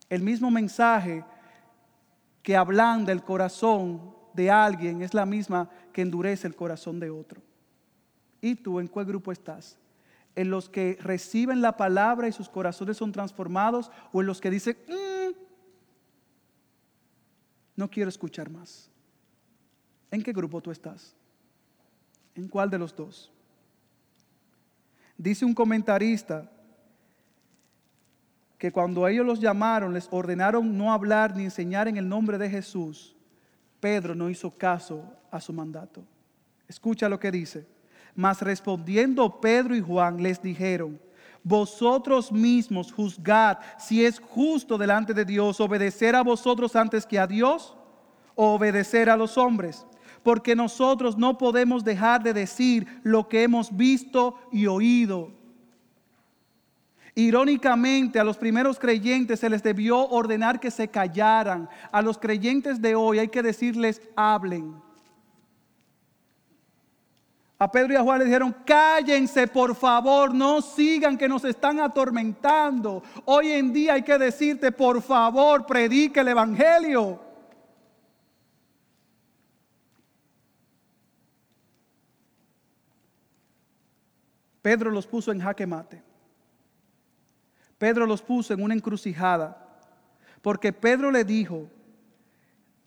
[0.10, 1.26] El mismo mensaje
[2.42, 7.42] que hablan del corazón de alguien es la misma que endurece el corazón de otro.
[8.40, 9.78] ¿Y tú en cuál grupo estás?
[10.36, 14.50] En los que reciben la palabra y sus corazones son transformados o en los que
[14.50, 15.36] dicen, mm,
[17.76, 18.90] no quiero escuchar más.
[20.12, 21.16] ¿En qué grupo tú estás?
[22.36, 23.32] ¿En cuál de los dos?
[25.18, 26.50] Dice un comentarista
[28.58, 32.50] que cuando ellos los llamaron, les ordenaron no hablar ni enseñar en el nombre de
[32.50, 33.16] Jesús,
[33.80, 36.04] Pedro no hizo caso a su mandato.
[36.68, 37.68] Escucha lo que dice.
[38.16, 41.00] Mas respondiendo Pedro y Juan les dijeron,
[41.44, 47.28] vosotros mismos juzgad si es justo delante de Dios obedecer a vosotros antes que a
[47.28, 47.76] Dios
[48.36, 49.86] o obedecer a los hombres.
[50.24, 55.32] Porque nosotros no podemos dejar de decir lo que hemos visto y oído.
[57.16, 61.70] Irónicamente, a los primeros creyentes se les debió ordenar que se callaran.
[61.92, 64.76] A los creyentes de hoy hay que decirles, hablen.
[67.64, 71.80] A Pedro y a Juan le dijeron, cállense por favor, no sigan que nos están
[71.80, 73.02] atormentando.
[73.24, 77.22] Hoy en día hay que decirte, por favor, predique el Evangelio.
[84.62, 86.04] Pedro los puso en jaque mate.
[87.78, 89.80] Pedro los puso en una encrucijada.
[90.42, 91.70] Porque Pedro le dijo,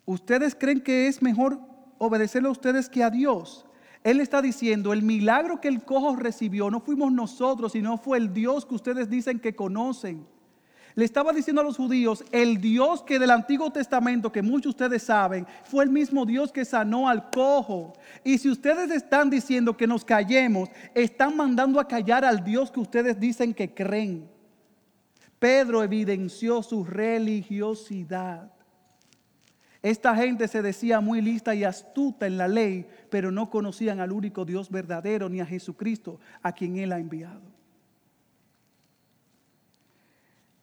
[0.04, 1.58] ¿ustedes creen que es mejor
[1.96, 3.65] obedecerle a ustedes que a Dios?
[4.06, 8.32] Él está diciendo, el milagro que el cojo recibió no fuimos nosotros, sino fue el
[8.32, 10.24] Dios que ustedes dicen que conocen.
[10.94, 14.84] Le estaba diciendo a los judíos, el Dios que del Antiguo Testamento, que muchos de
[14.84, 17.94] ustedes saben, fue el mismo Dios que sanó al cojo.
[18.22, 22.78] Y si ustedes están diciendo que nos callemos, están mandando a callar al Dios que
[22.78, 24.30] ustedes dicen que creen.
[25.40, 28.52] Pedro evidenció su religiosidad.
[29.86, 34.12] Esta gente se decía muy lista y astuta en la ley, pero no conocían al
[34.12, 37.40] único Dios verdadero ni a Jesucristo a quien Él ha enviado.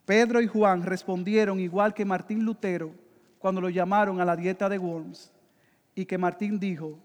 [0.04, 2.92] Pedro y Juan respondieron igual que Martín Lutero
[3.40, 5.32] cuando lo llamaron a la dieta de Worms
[5.96, 6.96] y que Martín dijo,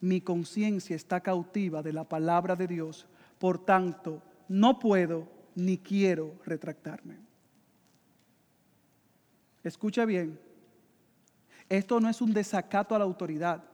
[0.00, 3.08] mi conciencia está cautiva de la palabra de Dios,
[3.40, 5.26] por tanto no puedo
[5.56, 7.16] ni quiero retractarme.
[9.64, 10.38] Escucha bien,
[11.68, 13.64] esto no es un desacato a la autoridad,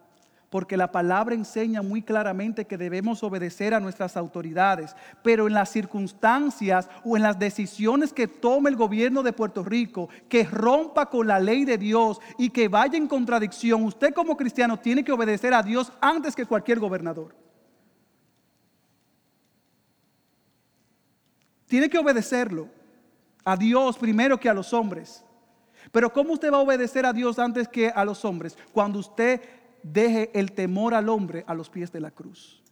[0.53, 5.71] porque la palabra enseña muy claramente que debemos obedecer a nuestras autoridades, pero en las
[5.71, 11.27] circunstancias o en las decisiones que tome el gobierno de Puerto Rico, que rompa con
[11.27, 15.55] la ley de Dios y que vaya en contradicción, usted como cristiano tiene que obedecer
[15.55, 17.35] a Dios antes que cualquier gobernador.
[21.65, 22.69] Tiene que obedecerlo
[23.43, 25.25] a Dios primero que a los hombres.
[25.91, 28.57] Pero ¿cómo usted va a obedecer a Dios antes que a los hombres?
[28.73, 29.41] Cuando usted
[29.83, 32.63] deje el temor al hombre a los pies de la cruz.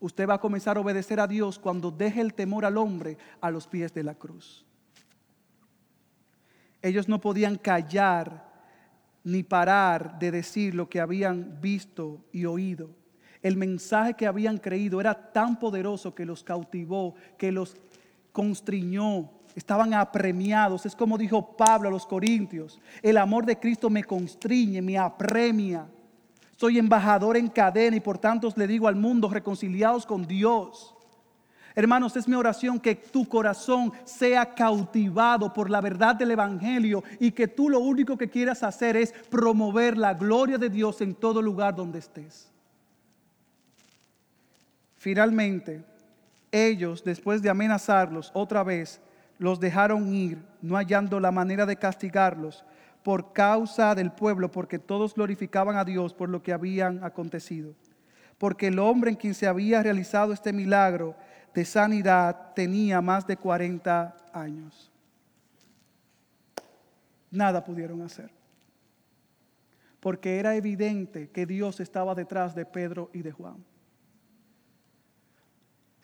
[0.00, 3.50] Usted va a comenzar a obedecer a Dios cuando deje el temor al hombre a
[3.50, 4.64] los pies de la cruz.
[6.80, 8.48] Ellos no podían callar
[9.24, 12.90] ni parar de decir lo que habían visto y oído.
[13.42, 17.76] El mensaje que habían creído era tan poderoso que los cautivó, que los
[18.32, 20.86] constriñó, estaban apremiados.
[20.86, 25.86] Es como dijo Pablo a los Corintios, el amor de Cristo me constriñe, me apremia.
[26.56, 30.94] Soy embajador en cadena y por tanto le digo al mundo, reconciliados con Dios.
[31.74, 37.30] Hermanos, es mi oración que tu corazón sea cautivado por la verdad del Evangelio y
[37.30, 41.40] que tú lo único que quieras hacer es promover la gloria de Dios en todo
[41.40, 42.50] lugar donde estés.
[44.96, 45.84] Finalmente,
[46.50, 49.00] ellos, después de amenazarlos otra vez,
[49.38, 52.64] los dejaron ir, no hallando la manera de castigarlos
[53.02, 57.74] por causa del pueblo, porque todos glorificaban a Dios por lo que habían acontecido.
[58.36, 61.14] Porque el hombre en quien se había realizado este milagro
[61.54, 64.92] de sanidad tenía más de 40 años.
[67.30, 68.30] Nada pudieron hacer.
[70.00, 73.64] Porque era evidente que Dios estaba detrás de Pedro y de Juan.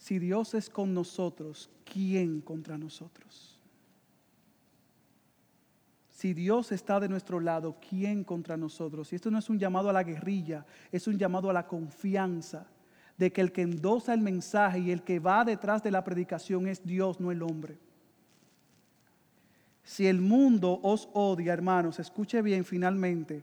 [0.05, 3.59] Si Dios es con nosotros, ¿quién contra nosotros?
[6.11, 9.11] Si Dios está de nuestro lado, ¿quién contra nosotros?
[9.11, 12.67] Y esto no es un llamado a la guerrilla, es un llamado a la confianza
[13.17, 16.69] de que el que endosa el mensaje y el que va detrás de la predicación
[16.69, 17.79] es Dios, no el hombre.
[19.85, 23.43] Si el mundo os odia, hermanos, escuche bien finalmente.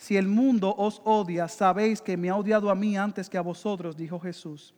[0.00, 3.42] Si el mundo os odia, sabéis que me ha odiado a mí antes que a
[3.42, 4.74] vosotros, dijo Jesús.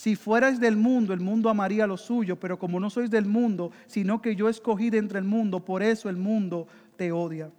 [0.00, 3.70] Si fuerais del mundo, el mundo amaría lo suyo, pero como no sois del mundo,
[3.86, 7.50] sino que yo escogí de entre el mundo, por eso el mundo te odia.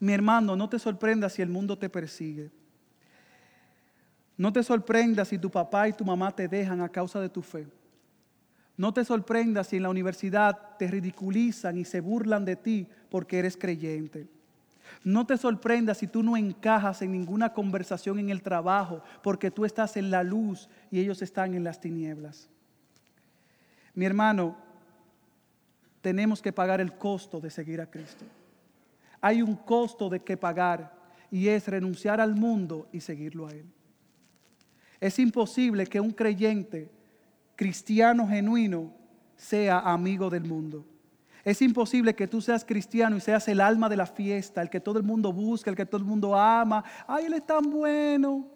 [0.00, 2.50] Mi hermano, no te sorprendas si el mundo te persigue.
[4.36, 7.42] No te sorprendas si tu papá y tu mamá te dejan a causa de tu
[7.42, 7.68] fe.
[8.76, 13.38] No te sorprendas si en la universidad te ridiculizan y se burlan de ti porque
[13.38, 14.26] eres creyente.
[15.04, 19.64] No te sorprendas si tú no encajas en ninguna conversación en el trabajo, porque tú
[19.64, 22.48] estás en la luz y ellos están en las tinieblas.
[23.94, 24.56] Mi hermano,
[26.00, 28.24] tenemos que pagar el costo de seguir a Cristo.
[29.20, 30.94] Hay un costo de que pagar
[31.30, 33.66] y es renunciar al mundo y seguirlo a Él.
[35.00, 36.90] Es imposible que un creyente
[37.56, 38.92] cristiano genuino
[39.36, 40.84] sea amigo del mundo.
[41.44, 44.80] Es imposible que tú seas cristiano y seas el alma de la fiesta, el que
[44.80, 46.84] todo el mundo busca, el que todo el mundo ama.
[47.06, 48.46] Ay, él es tan bueno.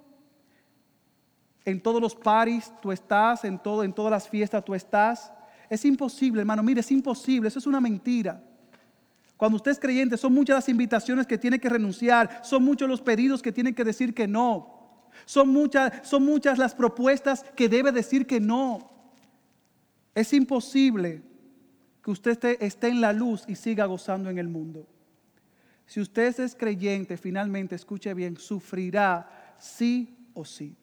[1.64, 5.32] En todos los paris tú estás, en, todo, en todas las fiestas tú estás.
[5.70, 6.62] Es imposible, hermano.
[6.62, 7.48] Mire, es imposible.
[7.48, 8.42] Eso es una mentira.
[9.36, 13.00] Cuando usted es creyente, son muchas las invitaciones que tiene que renunciar, son muchos los
[13.00, 14.74] pedidos que tiene que decir que no.
[15.24, 18.90] Son muchas, son muchas las propuestas que debe decir que no.
[20.14, 21.22] Es imposible
[22.04, 24.86] que usted esté, en la luz y siga gozando en el mundo.
[25.86, 30.76] Si usted es creyente, finalmente, escuche bien, sufrirá sí o sí.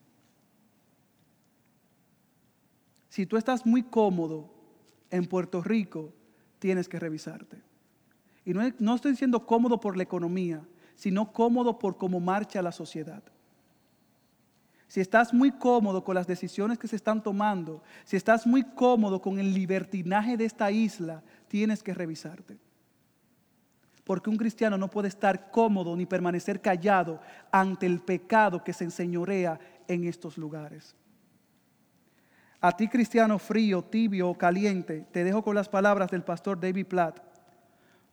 [3.08, 4.50] Si tú estás muy cómodo
[5.12, 6.12] en Puerto Rico,
[6.58, 7.62] tienes que revisarte.
[8.44, 12.72] Y no, no estoy diciendo cómodo por la economía, sino cómodo por cómo marcha la
[12.72, 13.22] sociedad
[14.92, 19.22] si estás muy cómodo con las decisiones que se están tomando, si estás muy cómodo
[19.22, 22.58] con el libertinaje de esta isla, tienes que revisarte.
[24.04, 27.22] Porque un cristiano no puede estar cómodo ni permanecer callado
[27.54, 30.94] ante el pecado que se enseñorea en estos lugares.
[32.60, 36.88] A ti cristiano frío, tibio o caliente, te dejo con las palabras del pastor David
[36.88, 37.18] Platt.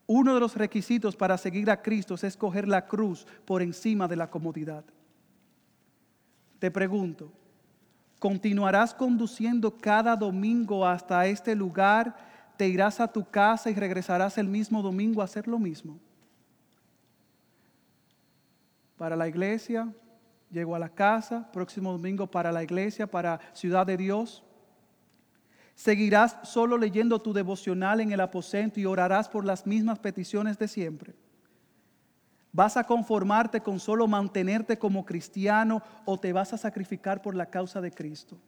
[0.07, 4.15] Uno de los requisitos para seguir a Cristo es escoger la cruz por encima de
[4.15, 4.85] la comodidad.
[6.59, 7.31] Te pregunto,
[8.19, 12.17] ¿continuarás conduciendo cada domingo hasta este lugar?
[12.57, 15.99] ¿Te irás a tu casa y regresarás el mismo domingo a hacer lo mismo?
[18.97, 19.93] Para la iglesia,
[20.51, 24.43] llego a la casa, próximo domingo para la iglesia, para Ciudad de Dios.
[25.77, 30.67] ¿Seguirás solo leyendo tu devocional en el aposento y orarás por las mismas peticiones de
[30.67, 31.15] siempre?
[32.53, 37.47] ¿Vas a conformarte con solo mantenerte como cristiano o te vas a sacrificar por la
[37.47, 38.39] causa de Cristo?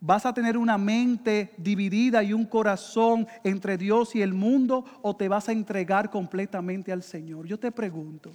[0.00, 5.16] ¿Vas a tener una mente dividida y un corazón entre Dios y el mundo o
[5.16, 7.46] te vas a entregar completamente al Señor?
[7.46, 8.32] Yo te pregunto.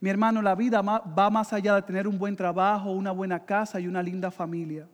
[0.00, 3.80] Mi hermano, la vida va más allá de tener un buen trabajo, una buena casa
[3.80, 4.86] y una linda familia.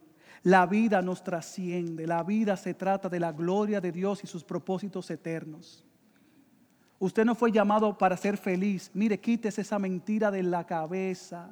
[0.42, 4.44] La vida nos trasciende, la vida se trata de la gloria de Dios y sus
[4.44, 5.84] propósitos eternos.
[7.00, 8.90] Usted no fue llamado para ser feliz.
[8.92, 11.48] Mire, quítese esa mentira de la cabeza.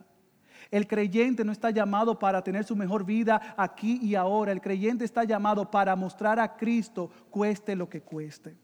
[0.71, 4.53] El creyente no está llamado para tener su mejor vida aquí y ahora.
[4.53, 8.59] El creyente está llamado para mostrar a Cristo, cueste lo que cueste.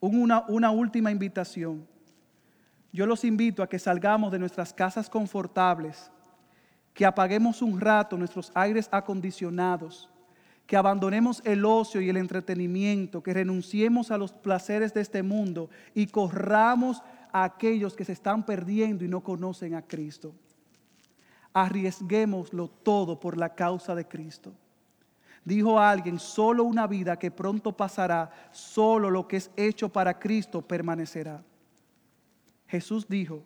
[0.00, 1.86] Una, una última invitación.
[2.90, 6.10] Yo los invito a que salgamos de nuestras casas confortables,
[6.94, 10.08] que apaguemos un rato nuestros aires acondicionados
[10.66, 15.68] que abandonemos el ocio y el entretenimiento, que renunciemos a los placeres de este mundo
[15.94, 17.02] y corramos
[17.32, 20.34] a aquellos que se están perdiendo y no conocen a Cristo.
[21.52, 24.52] Arriesguémoslo todo por la causa de Cristo.
[25.44, 30.62] Dijo alguien, solo una vida que pronto pasará, solo lo que es hecho para Cristo
[30.62, 31.42] permanecerá.
[32.66, 33.42] Jesús dijo,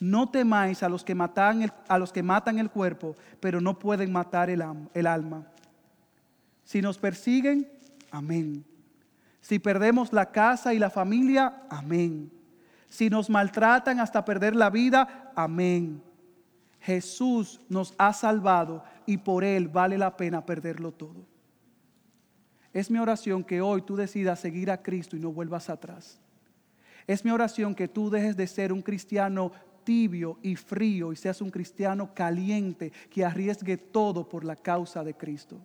[0.00, 3.78] no temáis a los que matan el, a los que matan el cuerpo, pero no
[3.78, 4.64] pueden matar el,
[4.94, 5.46] el alma.
[6.64, 7.68] Si nos persiguen,
[8.10, 8.64] amén.
[9.40, 12.30] Si perdemos la casa y la familia, amén.
[12.88, 16.02] Si nos maltratan hasta perder la vida, amén.
[16.80, 21.24] Jesús nos ha salvado y por Él vale la pena perderlo todo.
[22.72, 26.18] Es mi oración que hoy tú decidas seguir a Cristo y no vuelvas atrás.
[27.06, 29.52] Es mi oración que tú dejes de ser un cristiano
[29.84, 35.14] tibio y frío y seas un cristiano caliente que arriesgue todo por la causa de
[35.14, 35.60] Cristo.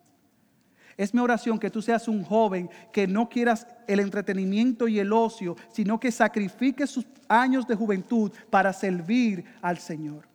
[0.97, 5.13] Es mi oración que tú seas un joven que no quieras el entretenimiento y el
[5.13, 10.27] ocio, sino que sacrifique sus años de juventud para servir al Señor.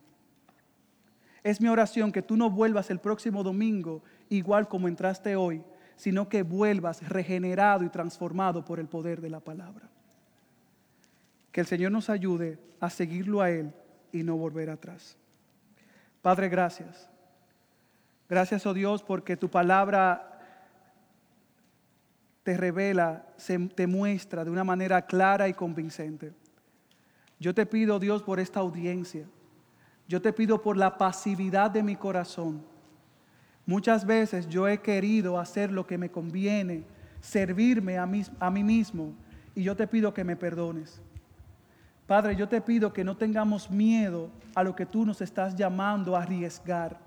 [1.43, 5.61] Es mi oración que tú no vuelvas el próximo domingo igual como entraste hoy,
[5.97, 9.89] sino que vuelvas regenerado y transformado por el poder de la palabra.
[11.51, 13.73] Que el Señor nos ayude a seguirlo a Él
[14.13, 15.17] y no volver atrás.
[16.21, 17.09] Padre, gracias.
[18.29, 20.32] Gracias, oh Dios, porque tu palabra
[22.43, 23.25] te revela,
[23.75, 26.33] te muestra de una manera clara y convincente.
[27.39, 29.25] Yo te pido, Dios, por esta audiencia.
[30.07, 32.63] Yo te pido por la pasividad de mi corazón.
[33.65, 36.83] Muchas veces yo he querido hacer lo que me conviene,
[37.21, 39.13] servirme a mí, a mí mismo,
[39.55, 41.01] y yo te pido que me perdones.
[42.05, 46.17] Padre, yo te pido que no tengamos miedo a lo que tú nos estás llamando
[46.17, 46.99] a arriesgar,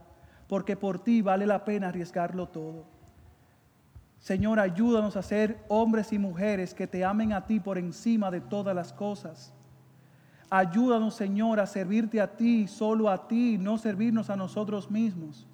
[0.48, 2.95] porque por ti vale la pena arriesgarlo todo.
[4.26, 8.40] Señor, ayúdanos a ser hombres y mujeres que te amen a ti por encima de
[8.40, 9.52] todas las cosas.
[10.50, 15.46] Ayúdanos, Señor, a servirte a ti, solo a ti, no servirnos a nosotros mismos.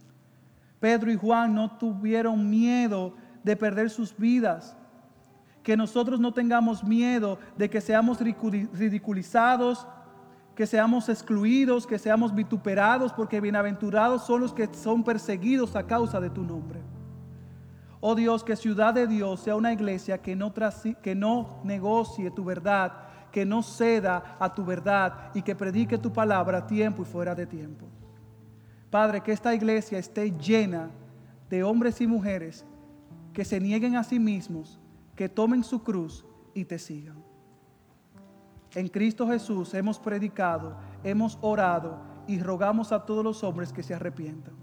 [0.81, 3.13] Pedro y Juan no tuvieron miedo
[3.45, 4.75] de perder sus vidas.
[5.63, 9.87] Que nosotros no tengamos miedo de que seamos ridiculizados,
[10.55, 16.21] que seamos excluidos, que seamos vituperados, porque bienaventurados son los que son perseguidos a causa
[16.21, 16.81] de tu nombre.
[18.05, 20.53] Oh Dios, que Ciudad de Dios sea una iglesia que no,
[21.01, 22.93] que no negocie tu verdad,
[23.31, 27.33] que no ceda a tu verdad y que predique tu palabra a tiempo y fuera
[27.33, 27.87] de tiempo.
[28.91, 30.91] Padre, que esta iglesia esté llena
[31.49, 32.65] de hombres y mujeres
[33.33, 34.81] que se nieguen a sí mismos,
[35.15, 37.23] que tomen su cruz y te sigan.
[38.75, 43.95] En Cristo Jesús hemos predicado, hemos orado y rogamos a todos los hombres que se
[43.95, 44.55] arrepientan.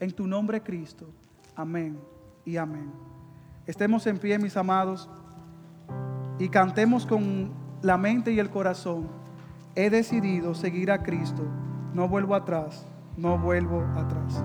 [0.00, 1.10] En tu nombre, Cristo.
[1.54, 2.11] Amén
[2.44, 2.90] y amén.
[3.66, 5.08] Estemos en pie, mis amados,
[6.38, 7.50] y cantemos con
[7.82, 9.08] la mente y el corazón.
[9.74, 11.44] He decidido seguir a Cristo.
[11.94, 12.86] No vuelvo atrás,
[13.16, 14.42] no vuelvo atrás.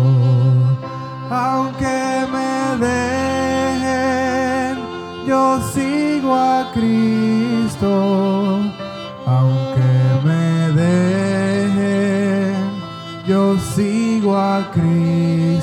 [1.31, 4.79] aunque me dejen,
[5.29, 8.59] yo sigo a Cristo.
[9.27, 12.57] Aunque me dejen,
[13.29, 15.60] yo sigo a Cristo.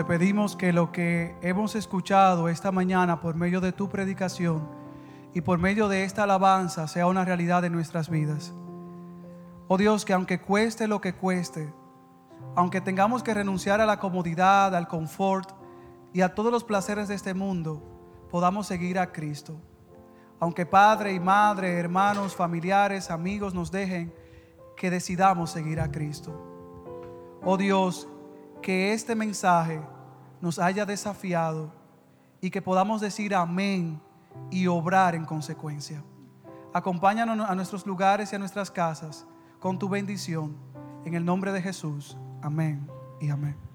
[0.00, 4.66] Te pedimos que lo que hemos escuchado esta mañana por medio de tu predicación
[5.34, 8.54] y por medio de esta alabanza sea una realidad en nuestras vidas.
[9.68, 11.70] Oh Dios, que aunque cueste lo que cueste,
[12.56, 15.50] aunque tengamos que renunciar a la comodidad, al confort
[16.14, 17.82] y a todos los placeres de este mundo,
[18.30, 19.60] podamos seguir a Cristo.
[20.38, 24.14] Aunque padre y madre, hermanos, familiares, amigos nos dejen,
[24.78, 26.32] que decidamos seguir a Cristo.
[27.44, 28.08] Oh Dios,
[28.62, 29.80] que este mensaje
[30.40, 31.72] nos haya desafiado
[32.40, 34.00] y que podamos decir amén
[34.50, 36.02] y obrar en consecuencia.
[36.72, 39.26] Acompáñanos a nuestros lugares y a nuestras casas
[39.58, 40.56] con tu bendición.
[41.04, 42.16] En el nombre de Jesús.
[42.42, 42.88] Amén
[43.20, 43.69] y amén.